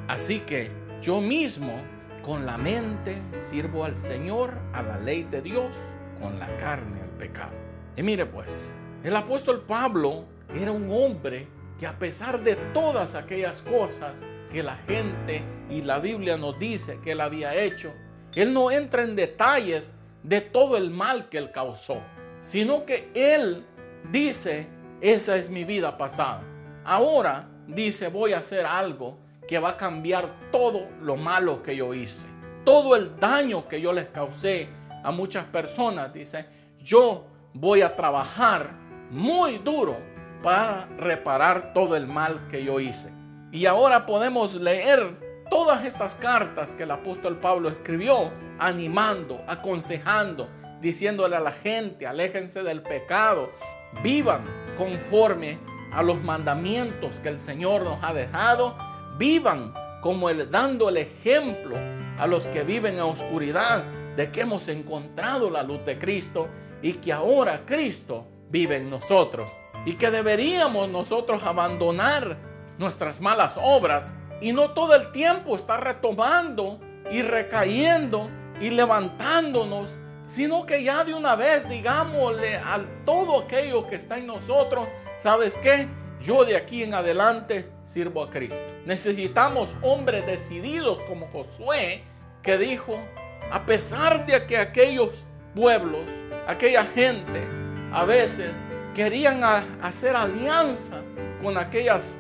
Así 0.09 0.40
que 0.40 0.70
yo 1.01 1.20
mismo 1.20 1.75
con 2.22 2.44
la 2.44 2.59
mente 2.59 3.22
sirvo 3.38 3.85
al 3.85 3.96
Señor, 3.96 4.55
a 4.72 4.83
la 4.83 4.98
ley 4.98 5.22
de 5.22 5.42
Dios, 5.42 5.77
con 6.20 6.38
la 6.40 6.57
carne 6.57 7.01
al 7.01 7.11
pecado. 7.11 7.53
Y 7.96 8.03
mire 8.03 8.27
pues, 8.27 8.72
el 9.05 9.14
apóstol 9.14 9.62
Pablo 9.66 10.25
era 10.55 10.72
un 10.72 10.90
hombre 10.90 11.46
que 11.79 11.87
a 11.87 11.98
pesar 11.98 12.42
de 12.42 12.57
todas 12.75 13.14
aquellas 13.14 13.62
cosas 13.62 14.14
que 14.51 14.62
la 14.62 14.77
gente 14.88 15.42
y 15.70 15.83
la 15.83 15.98
Biblia 16.01 16.37
nos 16.37 16.59
dice 16.59 16.98
que 17.03 17.12
él 17.12 17.20
había 17.20 17.55
hecho, 17.55 17.92
él 18.35 18.53
no 18.53 18.71
entra 18.71 19.03
en 19.03 19.16
detalles 19.16 19.95
de 20.23 20.40
todo 20.40 20.77
el 20.77 20.90
mal 20.90 21.29
que 21.29 21.38
él 21.38 21.51
causó, 21.51 22.01
sino 22.40 22.87
que 22.87 23.11
él 23.14 23.64
dice, 24.11 24.68
esa 25.01 25.37
es 25.37 25.51
mi 25.51 25.64
vida 25.64 25.99
pasada. 25.99 26.42
Ahora 26.85 27.49
dice, 27.66 28.09
voy 28.09 28.33
a 28.33 28.38
hacer 28.38 28.66
algo 28.66 29.18
que 29.47 29.59
va 29.59 29.71
a 29.71 29.77
cambiar 29.77 30.51
todo 30.51 30.88
lo 31.01 31.16
malo 31.16 31.62
que 31.62 31.77
yo 31.77 31.92
hice. 31.95 32.27
Todo 32.64 32.97
el 32.97 33.18
daño 33.18 33.68
que 33.68 33.81
yo 33.81 33.92
les 33.92 34.07
causé 34.07 34.68
a 35.03 35.11
muchas 35.11 35.45
personas, 35.47 36.12
dice, 36.12 36.47
yo 36.79 37.27
voy 37.53 37.83
a 37.83 37.95
trabajar 37.95 38.71
muy 39.11 39.59
duro 39.59 39.97
para 40.42 40.87
reparar 40.97 41.73
todo 41.73 41.97
el 41.97 42.07
mal 42.07 42.49
que 42.49 42.64
yo 42.64 42.81
hice. 42.81 43.12
Y 43.51 43.66
ahora 43.66 44.07
podemos 44.07 44.55
leer 44.55 45.21
todas 45.53 45.85
estas 45.85 46.15
cartas 46.15 46.73
que 46.73 46.85
el 46.85 46.91
apóstol 46.91 47.37
Pablo 47.37 47.69
escribió, 47.69 48.31
animando, 48.59 49.45
aconsejando, 49.47 50.49
diciéndole 50.81 51.37
a 51.37 51.41
la 51.41 51.53
gente, 51.53 52.07
aléjense 52.07 52.62
del 52.62 52.81
pecado, 52.81 53.53
vivan 54.03 54.47
conforme 54.79 55.59
a 55.93 56.03
los 56.03 56.23
mandamientos 56.23 57.19
que 57.19 57.29
el 57.29 57.38
Señor 57.38 57.83
nos 57.83 58.03
ha 58.03 58.15
dejado, 58.15 58.79
vivan 59.19 59.75
como 60.01 60.33
dando 60.33 60.88
el 60.88 60.97
ejemplo 60.97 61.77
a 62.17 62.27
los 62.27 62.47
que 62.47 62.62
viven 62.62 62.95
en 62.95 63.03
oscuridad 63.03 63.85
de 64.17 64.31
que 64.31 64.41
hemos 64.41 64.69
encontrado 64.69 65.51
la 65.51 65.62
luz 65.62 65.85
de 65.85 65.99
Cristo 65.99 66.49
y 66.81 66.95
que 66.95 67.12
ahora 67.12 67.67
Cristo 67.67 68.27
vive 68.49 68.79
en 68.79 68.88
nosotros 68.88 69.53
y 69.85 69.97
que 69.97 70.11
deberíamos 70.11 70.88
nosotros 70.88 71.43
abandonar 71.43 72.38
nuestras 72.79 73.21
malas 73.21 73.59
obras 73.62 74.17
y 74.42 74.52
no 74.52 74.72
todo 74.72 74.94
el 74.96 75.12
tiempo 75.12 75.55
estar 75.55 75.83
retomando 75.83 76.81
y 77.11 77.22
recayendo 77.22 78.28
y 78.61 78.70
levantándonos, 78.70 79.94
sino 80.26 80.66
que 80.66 80.83
ya 80.83 81.05
de 81.05 81.14
una 81.14 81.37
vez 81.37 81.68
digámosle 81.68 82.57
a 82.57 82.81
todo 83.05 83.40
aquello 83.40 83.87
que 83.87 83.94
está 83.96 84.18
en 84.18 84.26
nosotros, 84.26 84.88
¿sabes 85.18 85.57
qué? 85.57 85.88
Yo 86.20 86.44
de 86.44 86.57
aquí 86.57 86.83
en 86.83 86.94
adelante 86.94 87.70
sirvo 87.85 88.22
a 88.24 88.31
Cristo. 88.31 88.61
Necesitamos 88.85 89.76
hombres 89.81 90.26
decididos 90.26 90.98
como 91.09 91.28
Josué, 91.28 92.02
que 92.42 92.59
dijo, 92.59 92.98
a 93.50 93.64
pesar 93.64 94.26
de 94.26 94.44
que 94.46 94.59
aquellos 94.59 95.11
pueblos, 95.55 96.07
aquella 96.48 96.85
gente, 96.85 97.42
a 97.92 98.05
veces 98.05 98.52
querían 98.94 99.42
hacer 99.44 100.16
alianza 100.16 101.02
con 101.42 101.59
aquellas 101.59 102.16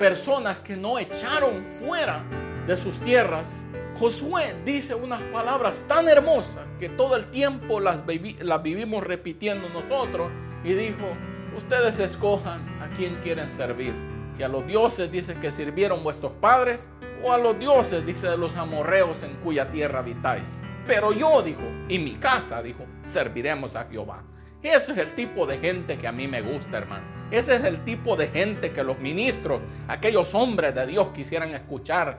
personas 0.00 0.56
que 0.60 0.76
no 0.78 0.98
echaron 0.98 1.62
fuera 1.78 2.24
de 2.66 2.74
sus 2.78 2.98
tierras, 3.00 3.62
Josué 3.98 4.56
dice 4.64 4.94
unas 4.94 5.20
palabras 5.24 5.84
tan 5.86 6.08
hermosas 6.08 6.64
que 6.78 6.88
todo 6.88 7.16
el 7.16 7.30
tiempo 7.30 7.80
las, 7.80 7.98
vivimos 8.06 9.04
repitiendo 9.04 9.68
nosotros 9.68 10.30
y 10.64 10.72
dijo, 10.72 11.06
ustedes 11.54 11.98
escojan 11.98 12.62
a 12.80 12.88
quién 12.96 13.16
quieren 13.16 13.50
servir. 13.50 13.92
Si 14.34 14.42
a 14.42 14.48
los 14.48 14.66
dioses 14.66 15.12
dice 15.12 15.34
que 15.34 15.52
sirvieron 15.52 16.02
vuestros 16.02 16.32
padres 16.32 16.88
o 17.22 17.34
a 17.34 17.36
los 17.36 17.58
dioses 17.58 18.06
dice 18.06 18.26
de 18.26 18.38
los 18.38 18.56
amorreos 18.56 19.22
en 19.22 19.34
cuya 19.36 19.70
tierra 19.70 19.98
habitáis. 19.98 20.58
Pero 20.86 21.12
yo, 21.12 21.42
dijo, 21.42 21.60
y 21.90 21.98
mi 21.98 22.12
casa, 22.12 22.62
dijo, 22.62 22.86
serviremos 23.04 23.76
a 23.76 23.84
Jehová. 23.84 24.22
Ese 24.62 24.92
es 24.92 24.98
el 24.98 25.14
tipo 25.14 25.44
de 25.44 25.58
gente 25.58 25.98
que 25.98 26.08
a 26.08 26.12
mí 26.12 26.26
me 26.26 26.40
gusta, 26.40 26.78
hermano. 26.78 27.19
Ese 27.30 27.56
es 27.56 27.64
el 27.64 27.84
tipo 27.84 28.16
de 28.16 28.28
gente 28.28 28.72
que 28.72 28.82
los 28.82 28.98
ministros, 28.98 29.60
aquellos 29.88 30.34
hombres 30.34 30.74
de 30.74 30.86
Dios 30.86 31.08
quisieran 31.08 31.54
escuchar 31.54 32.18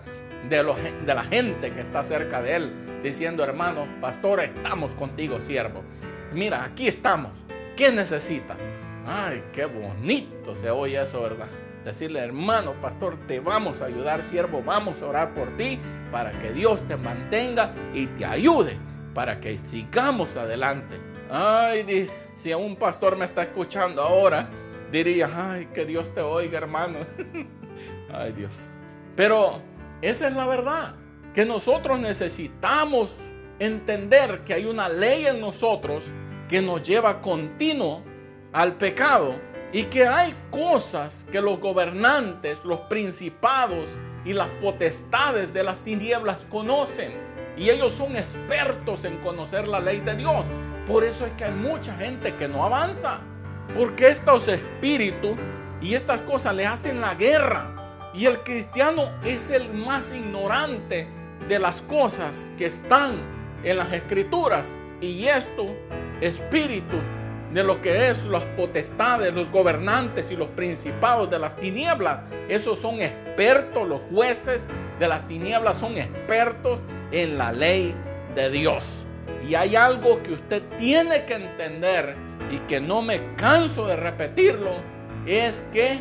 de, 0.49 0.63
la 0.63 1.23
gente 1.23 1.71
que 1.71 1.81
está 1.81 2.03
cerca 2.03 2.41
de 2.41 2.55
él, 2.55 2.71
diciendo, 3.03 3.43
hermano, 3.43 3.85
pastor, 3.99 4.39
estamos 4.39 4.93
contigo, 4.93 5.41
siervo. 5.41 5.81
Mira, 6.33 6.63
aquí 6.63 6.87
estamos. 6.87 7.31
¿Qué 7.75 7.91
necesitas? 7.91 8.69
Ay, 9.05 9.43
qué 9.53 9.65
bonito 9.65 10.55
se 10.55 10.69
oye 10.69 11.01
eso, 11.01 11.21
¿verdad? 11.21 11.47
Decirle, 11.83 12.19
hermano, 12.19 12.73
pastor, 12.79 13.17
te 13.27 13.39
vamos 13.39 13.81
a 13.81 13.85
ayudar, 13.85 14.23
siervo, 14.23 14.61
vamos 14.63 15.01
a 15.01 15.07
orar 15.07 15.33
por 15.33 15.57
ti 15.57 15.79
para 16.11 16.31
que 16.31 16.51
Dios 16.51 16.83
te 16.87 16.95
mantenga 16.95 17.73
y 17.93 18.05
te 18.07 18.25
ayude 18.25 18.77
para 19.13 19.39
que 19.39 19.57
sigamos 19.57 20.37
adelante. 20.37 20.99
Ay, 21.29 22.09
si 22.35 22.53
un 22.53 22.75
pastor 22.75 23.17
me 23.17 23.25
está 23.25 23.43
escuchando 23.43 24.01
ahora, 24.01 24.47
diría, 24.91 25.29
ay, 25.33 25.67
que 25.73 25.85
Dios 25.85 26.13
te 26.13 26.21
oiga, 26.21 26.57
hermano. 26.57 26.99
ay, 28.13 28.33
Dios. 28.33 28.69
Pero 29.15 29.61
esa 30.01 30.27
es 30.27 30.35
la 30.35 30.47
verdad, 30.47 30.95
que 31.33 31.45
nosotros 31.45 31.99
necesitamos 31.99 33.19
entender 33.59 34.41
que 34.43 34.53
hay 34.53 34.65
una 34.65 34.89
ley 34.89 35.25
en 35.27 35.39
nosotros 35.39 36.09
que 36.49 36.61
nos 36.61 36.81
lleva 36.81 37.21
continuo 37.21 38.03
al 38.51 38.73
pecado 38.75 39.35
y 39.71 39.83
que 39.83 40.05
hay 40.05 40.35
cosas 40.49 41.25
que 41.31 41.39
los 41.39 41.59
gobernantes, 41.59 42.57
los 42.65 42.81
principados 42.81 43.89
y 44.25 44.33
las 44.33 44.49
potestades 44.61 45.53
de 45.53 45.63
las 45.63 45.79
tinieblas 45.79 46.37
conocen. 46.49 47.13
Y 47.57 47.69
ellos 47.69 47.93
son 47.93 48.15
expertos 48.15 49.05
en 49.05 49.17
conocer 49.17 49.67
la 49.67 49.79
ley 49.79 50.01
de 50.01 50.15
Dios. 50.15 50.47
Por 50.87 51.03
eso 51.03 51.25
es 51.25 51.33
que 51.33 51.45
hay 51.45 51.53
mucha 51.53 51.95
gente 51.95 52.35
que 52.35 52.47
no 52.47 52.65
avanza. 52.65 53.21
Porque 53.75 54.09
estos 54.09 54.47
espíritus 54.47 55.37
y 55.81 55.95
estas 55.95 56.21
cosas 56.21 56.55
le 56.55 56.65
hacen 56.65 57.01
la 57.01 57.15
guerra 57.15 57.81
y 58.13 58.25
el 58.25 58.39
cristiano 58.43 59.09
es 59.23 59.51
el 59.51 59.73
más 59.73 60.11
ignorante 60.13 61.07
de 61.47 61.59
las 61.59 61.81
cosas 61.83 62.45
que 62.57 62.65
están 62.67 63.19
en 63.63 63.77
las 63.77 63.91
escrituras. 63.93 64.67
Y 64.99 65.25
esto, 65.25 65.67
espíritu 66.19 66.97
de 67.53 67.63
lo 67.63 67.81
que 67.81 68.09
es 68.09 68.25
las 68.25 68.43
potestades, 68.43 69.33
los 69.33 69.49
gobernantes 69.51 70.31
y 70.31 70.35
los 70.35 70.49
principados 70.49 71.29
de 71.29 71.39
las 71.39 71.57
tinieblas, 71.57 72.19
esos 72.47 72.79
son 72.79 73.01
expertos, 73.01 73.87
los 73.87 74.01
jueces 74.11 74.67
de 74.99 75.07
las 75.07 75.27
tinieblas 75.27 75.77
son 75.77 75.97
expertos 75.97 76.79
en 77.11 77.37
la 77.37 77.51
ley 77.51 77.95
de 78.35 78.49
Dios. 78.49 79.05
Y 79.47 79.55
hay 79.55 79.75
algo 79.75 80.21
que 80.23 80.33
usted 80.33 80.61
tiene 80.77 81.25
que 81.25 81.35
entender 81.35 82.15
y 82.51 82.57
que 82.67 82.81
no 82.81 83.01
me 83.01 83.35
canso 83.35 83.87
de 83.87 83.95
repetirlo, 83.95 84.71
es 85.25 85.67
que 85.71 85.99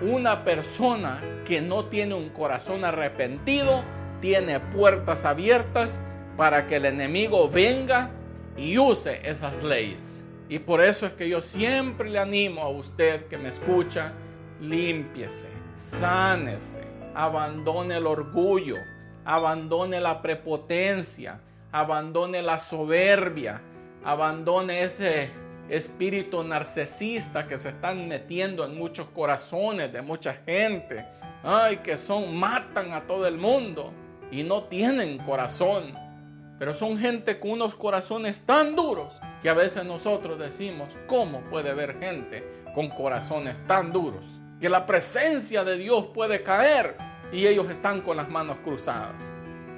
una 0.00 0.44
persona 0.44 1.20
que 1.44 1.60
no 1.60 1.86
tiene 1.86 2.14
un 2.14 2.30
corazón 2.30 2.84
arrepentido 2.84 3.84
tiene 4.20 4.60
puertas 4.60 5.24
abiertas 5.24 6.00
para 6.36 6.66
que 6.66 6.76
el 6.76 6.86
enemigo 6.86 7.48
venga 7.48 8.10
y 8.56 8.78
use 8.78 9.20
esas 9.28 9.62
leyes. 9.62 10.24
Y 10.48 10.58
por 10.58 10.82
eso 10.82 11.06
es 11.06 11.12
que 11.12 11.28
yo 11.28 11.42
siempre 11.42 12.08
le 12.08 12.18
animo 12.18 12.62
a 12.62 12.68
usted 12.68 13.26
que 13.26 13.38
me 13.38 13.50
escucha, 13.50 14.12
límpiese, 14.60 15.48
sánese, 15.76 16.82
abandone 17.14 17.98
el 17.98 18.06
orgullo, 18.06 18.76
abandone 19.24 20.00
la 20.00 20.22
prepotencia, 20.22 21.40
abandone 21.72 22.42
la 22.42 22.58
soberbia, 22.58 23.60
abandone 24.04 24.82
ese 24.82 25.30
espíritu 25.70 26.42
narcisista 26.42 27.46
que 27.46 27.56
se 27.56 27.68
están 27.70 28.08
metiendo 28.08 28.64
en 28.64 28.76
muchos 28.76 29.08
corazones 29.08 29.92
de 29.92 30.02
mucha 30.02 30.34
gente. 30.44 31.06
Ay, 31.42 31.78
que 31.78 31.96
son, 31.96 32.36
matan 32.36 32.92
a 32.92 33.06
todo 33.06 33.26
el 33.26 33.38
mundo 33.38 33.92
y 34.30 34.42
no 34.42 34.64
tienen 34.64 35.18
corazón. 35.18 35.94
Pero 36.58 36.74
son 36.74 36.98
gente 36.98 37.38
con 37.38 37.52
unos 37.52 37.74
corazones 37.74 38.40
tan 38.40 38.74
duros 38.74 39.14
que 39.40 39.48
a 39.48 39.54
veces 39.54 39.84
nosotros 39.84 40.38
decimos, 40.38 40.94
¿cómo 41.06 41.40
puede 41.48 41.70
haber 41.70 41.98
gente 41.98 42.44
con 42.74 42.90
corazones 42.90 43.64
tan 43.66 43.92
duros? 43.92 44.26
Que 44.60 44.68
la 44.68 44.84
presencia 44.84 45.64
de 45.64 45.78
Dios 45.78 46.06
puede 46.12 46.42
caer 46.42 46.96
y 47.32 47.46
ellos 47.46 47.70
están 47.70 48.02
con 48.02 48.16
las 48.16 48.28
manos 48.28 48.58
cruzadas. 48.62 49.22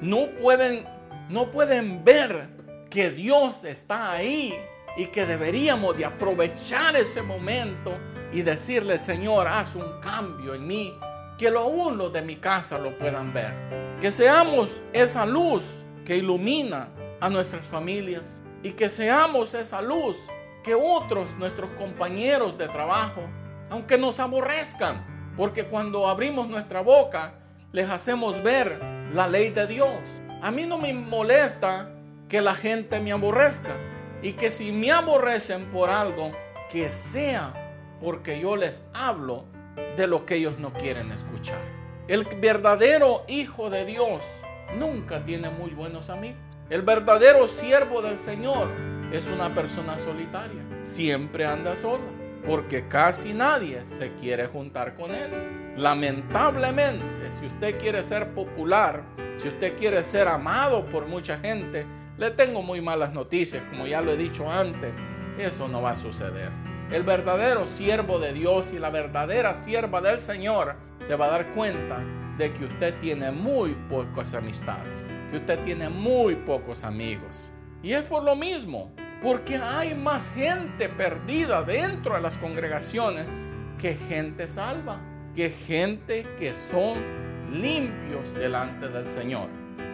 No 0.01 0.31
pueden, 0.41 0.87
no 1.29 1.51
pueden 1.51 2.03
ver 2.03 2.49
que 2.91 3.11
Dios 3.11 3.65
está 3.65 4.11
ahí 4.11 4.53
y 4.97 5.07
que 5.07 5.27
deberíamos 5.27 5.97
de 5.97 6.05
aprovechar 6.05 6.97
ese 6.97 7.23
momento 7.23 7.93
y 8.33 8.43
decirle, 8.43 8.99
Señor, 8.99 9.47
haz 9.49 9.75
un 9.75 10.01
cambio 10.01 10.55
en 10.55 10.67
mí, 10.67 10.99
que 11.39 11.51
lo 11.51 11.67
uno 11.67 12.09
de 12.09 12.23
mi 12.23 12.37
casa 12.37 12.79
lo 12.79 12.97
puedan 12.99 13.33
ver. 13.33 13.53
Que 14.01 14.13
seamos 14.13 14.81
esa 14.93 15.27
luz 15.27 15.85
que 16.05 16.17
ilumina 16.17 16.89
a 17.21 17.31
nuestras 17.31 17.67
familias 17.67 18.43
y 18.63 18.73
que 18.73 18.89
seamos 18.89 19.55
esa 19.55 19.81
luz 19.81 20.17
que 20.63 20.75
otros, 20.75 21.31
nuestros 21.39 21.71
compañeros 21.73 22.57
de 22.57 22.69
trabajo, 22.69 23.23
aunque 23.71 23.99
nos 23.99 24.21
aborrezcan, 24.21 25.33
porque 25.37 25.65
cuando 25.65 26.07
abrimos 26.07 26.49
nuestra 26.49 26.81
boca, 26.83 27.35
les 27.73 27.89
hacemos 27.91 28.43
ver 28.43 28.79
la 29.13 29.27
ley 29.27 29.51
de 29.51 29.67
Dios. 29.67 29.99
A 30.41 30.51
mí 30.51 30.67
no 30.67 30.79
me 30.79 30.93
molesta 30.93 31.91
que 32.29 32.41
la 32.41 32.55
gente 32.55 33.01
me 33.01 33.13
aborrezca, 33.13 33.77
y 34.23 34.35
que 34.35 34.51
si 34.51 34.73
me 34.73 34.93
aborrecen 34.93 35.67
por 35.67 35.91
algo, 35.91 36.33
que 36.71 36.91
sea 36.93 37.53
porque 38.01 38.41
yo 38.41 38.57
les 38.57 38.87
hablo 38.95 39.45
de 39.97 40.07
lo 40.07 40.25
que 40.25 40.37
ellos 40.37 40.59
no 40.59 40.73
quieren 40.73 41.13
escuchar. 41.13 41.61
El 42.09 42.25
verdadero 42.25 43.25
hijo 43.29 43.71
de 43.71 43.85
Dios 43.85 44.25
nunca 44.79 45.25
tiene 45.25 45.51
muy 45.51 45.71
buenos 45.71 46.09
amigos. 46.11 46.41
El 46.71 46.83
verdadero 46.83 47.49
siervo 47.49 48.01
del 48.01 48.19
Señor 48.19 48.69
es 49.13 49.27
una 49.27 49.55
persona 49.55 49.99
solitaria. 49.99 50.63
Siempre 50.85 51.45
anda 51.45 51.77
sola. 51.77 52.05
Porque 52.47 52.89
casi 52.89 53.35
nadie 53.35 53.85
se 53.99 54.13
quiere 54.15 54.49
juntar 54.49 54.95
con 54.95 55.15
él. 55.15 55.31
Lamentablemente, 55.77 57.31
si 57.39 57.47
usted 57.47 57.79
quiere 57.79 58.03
ser 58.03 58.35
popular, 58.35 59.05
si 59.37 59.47
usted 59.47 59.77
quiere 59.77 60.03
ser 60.03 60.27
amado 60.27 60.85
por 60.87 61.07
mucha 61.07 61.39
gente, 61.39 61.87
le 62.23 62.31
tengo 62.31 62.63
muy 62.63 62.81
malas 62.81 63.13
noticias, 63.13 63.65
como 63.69 63.85
ya 63.85 64.01
lo 64.01 64.13
he 64.13 64.17
dicho 64.17 64.49
antes, 64.49 64.95
eso 65.39 65.67
no 65.67 65.83
va 65.83 65.91
a 65.91 65.97
suceder. 65.97 66.51
El 66.93 67.03
verdadero 67.03 67.67
siervo 67.67 68.21
de 68.21 68.33
Dios 68.33 68.73
y 68.73 68.79
la 68.79 68.91
verdadera 68.91 69.57
sierva 69.57 70.01
del 70.01 70.23
Señor 70.23 70.77
se 71.01 71.17
va 71.17 71.25
a 71.25 71.31
dar 71.31 71.49
cuenta 71.49 71.99
de 72.39 72.53
que 72.53 72.67
usted 72.67 72.95
tiene 73.01 73.33
muy 73.33 73.75
pocas 73.91 74.35
amistades, 74.35 75.11
que 75.33 75.39
usted 75.39 75.65
tiene 75.65 75.89
muy 75.89 76.37
pocos 76.37 76.85
amigos. 76.85 77.51
Y 77.83 77.93
es 77.93 78.03
por 78.03 78.23
lo 78.23 78.37
mismo, 78.37 78.93
porque 79.21 79.57
hay 79.57 79.93
más 79.97 80.33
gente 80.33 80.89
perdida 80.91 81.65
dentro 81.65 82.15
de 82.15 82.21
las 82.21 82.37
congregaciones 82.37 83.27
que 83.81 83.95
gente 83.95 84.47
salva, 84.47 85.01
que 85.35 85.51
gente 85.51 86.25
que 86.39 86.55
son 86.55 86.99
limpios 87.51 88.33
delante 88.35 88.87
del 88.91 89.09
Señor. 89.09 89.49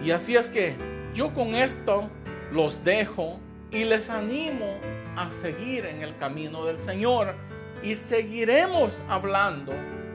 Y 0.04 0.10
así 0.10 0.36
es 0.36 0.50
que 0.50 0.97
yo 1.14 1.32
con 1.32 1.54
esto 1.54 2.10
los 2.52 2.84
dejo 2.84 3.38
y 3.70 3.84
les 3.84 4.10
animo 4.10 4.78
a 5.16 5.30
seguir 5.32 5.86
en 5.86 6.02
el 6.02 6.16
camino 6.18 6.64
del 6.64 6.78
Señor 6.78 7.34
y 7.82 7.94
seguiremos 7.94 9.02
hablando 9.08 9.72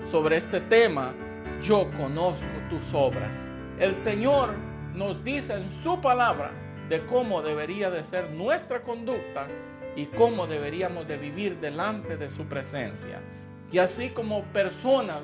sobre 0.09 0.37
este 0.37 0.61
tema. 0.61 1.13
Yo 1.61 1.89
conozco 1.97 2.45
tus 2.69 2.93
obras. 2.93 3.35
El 3.79 3.95
Señor 3.95 4.53
nos 4.93 5.23
dice 5.23 5.53
en 5.53 5.71
su 5.71 5.99
palabra 6.01 6.51
de 6.89 7.05
cómo 7.05 7.41
debería 7.41 7.89
de 7.89 8.03
ser 8.03 8.29
nuestra 8.31 8.81
conducta 8.81 9.47
y 9.95 10.05
cómo 10.07 10.47
deberíamos 10.47 11.07
de 11.07 11.17
vivir 11.17 11.59
delante 11.59 12.17
de 12.17 12.29
su 12.29 12.45
presencia. 12.45 13.19
Y 13.71 13.79
así 13.79 14.09
como 14.09 14.43
personas 14.45 15.21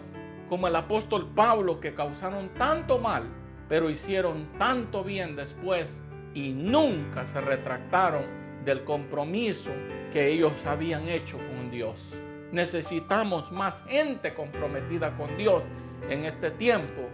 como 0.50 0.68
el 0.68 0.76
apóstol 0.76 1.30
Pablo 1.36 1.80
que 1.80 1.94
causaron 1.94 2.50
tanto 2.50 2.98
mal, 2.98 3.24
pero 3.70 3.90
hicieron 3.90 4.48
tanto 4.58 5.04
bien 5.04 5.36
después 5.36 6.02
y 6.34 6.52
nunca 6.52 7.26
se 7.28 7.40
retractaron 7.40 8.24
del 8.66 8.84
compromiso 8.84 9.72
que 10.12 10.28
ellos 10.28 10.52
habían 10.66 11.08
hecho 11.08 11.38
con 11.38 11.72
Dios. 11.72 12.20
Necesitamos 12.52 13.52
más 13.52 13.84
gente 13.86 14.34
comprometida 14.34 15.16
con 15.16 15.38
Dios 15.38 15.64
en 16.10 16.26
este 16.26 16.52
tiempo 16.52 17.08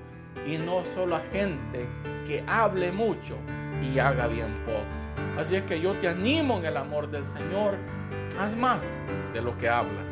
y 0.47 0.57
no 0.57 0.83
solo 0.93 1.19
gente 1.31 1.85
que 2.25 2.43
hable 2.47 2.91
mucho 2.91 3.35
y 3.83 3.99
haga 3.99 4.27
bien 4.27 4.63
poco. 4.65 5.39
Así 5.39 5.57
es 5.57 5.63
que 5.63 5.81
yo 5.81 5.93
te 5.95 6.07
animo 6.07 6.57
en 6.59 6.65
el 6.65 6.77
amor 6.77 7.11
del 7.11 7.27
Señor, 7.27 7.75
haz 8.39 8.55
más 8.55 8.81
de 9.33 9.41
lo 9.41 9.57
que 9.57 9.67
hablas. 9.67 10.09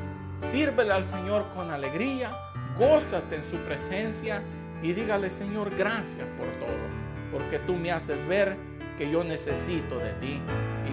Sírvele 0.52 0.92
al 0.92 1.06
Señor 1.06 1.48
con 1.56 1.72
alegría, 1.72 2.38
gózate 2.78 3.38
en 3.38 3.44
su 3.44 3.56
presencia 3.58 4.44
y 4.84 4.92
dígale, 4.92 5.30
Señor, 5.30 5.74
gracias 5.76 6.28
por 6.38 6.48
todo, 6.60 6.84
porque 7.32 7.58
tú 7.60 7.74
me 7.76 7.92
haces 7.92 8.24
ver 8.28 8.58
que 8.98 9.10
yo 9.10 9.24
necesito 9.24 9.98
de 9.98 10.12
ti 10.14 10.42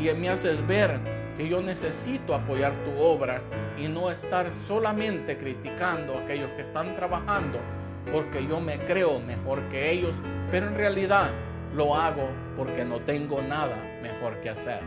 y 0.00 0.10
me 0.14 0.28
haces 0.28 0.64
ver 0.66 0.98
que 1.36 1.48
yo 1.48 1.60
necesito 1.60 2.34
apoyar 2.34 2.72
tu 2.84 3.02
obra 3.02 3.42
y 3.76 3.88
no 3.88 4.10
estar 4.10 4.52
solamente 4.52 5.36
criticando 5.36 6.16
a 6.16 6.22
aquellos 6.22 6.50
que 6.52 6.62
están 6.62 6.94
trabajando 6.94 7.58
porque 8.12 8.46
yo 8.46 8.60
me 8.60 8.78
creo 8.78 9.20
mejor 9.20 9.68
que 9.68 9.90
ellos, 9.90 10.14
pero 10.50 10.68
en 10.68 10.74
realidad 10.76 11.30
lo 11.74 11.94
hago 11.96 12.28
porque 12.56 12.84
no 12.84 13.00
tengo 13.00 13.42
nada 13.42 13.76
mejor 14.02 14.40
que 14.40 14.50
hacer. 14.50 14.80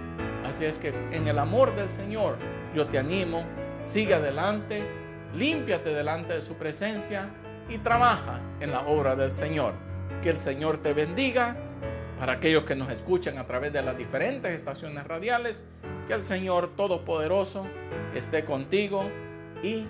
Así 0.45 0.65
es 0.65 0.77
que 0.77 0.93
en 1.11 1.27
el 1.27 1.39
amor 1.39 1.75
del 1.75 1.89
Señor 1.89 2.37
yo 2.75 2.87
te 2.87 2.99
animo, 2.99 3.43
sigue 3.81 4.13
adelante, 4.13 4.83
límpiate 5.35 5.89
delante 5.89 6.33
de 6.33 6.41
su 6.41 6.55
presencia 6.55 7.29
y 7.69 7.77
trabaja 7.77 8.39
en 8.59 8.71
la 8.71 8.81
obra 8.81 9.15
del 9.15 9.31
Señor. 9.31 9.73
Que 10.21 10.29
el 10.29 10.39
Señor 10.39 10.77
te 10.77 10.93
bendiga. 10.93 11.57
Para 12.19 12.33
aquellos 12.33 12.63
que 12.63 12.75
nos 12.75 12.89
escuchan 12.89 13.37
a 13.37 13.45
través 13.45 13.73
de 13.73 13.81
las 13.81 13.97
diferentes 13.97 14.51
estaciones 14.51 15.05
radiales, 15.05 15.67
que 16.07 16.13
el 16.13 16.23
Señor 16.23 16.75
Todopoderoso 16.75 17.65
esté 18.15 18.45
contigo 18.45 19.09
y 19.61 19.85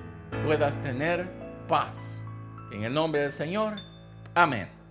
puedas 0.46 0.82
tener 0.82 1.28
paz. 1.68 2.24
En 2.72 2.84
el 2.84 2.94
nombre 2.94 3.22
del 3.22 3.32
Señor. 3.32 3.76
Amén. 4.34 4.83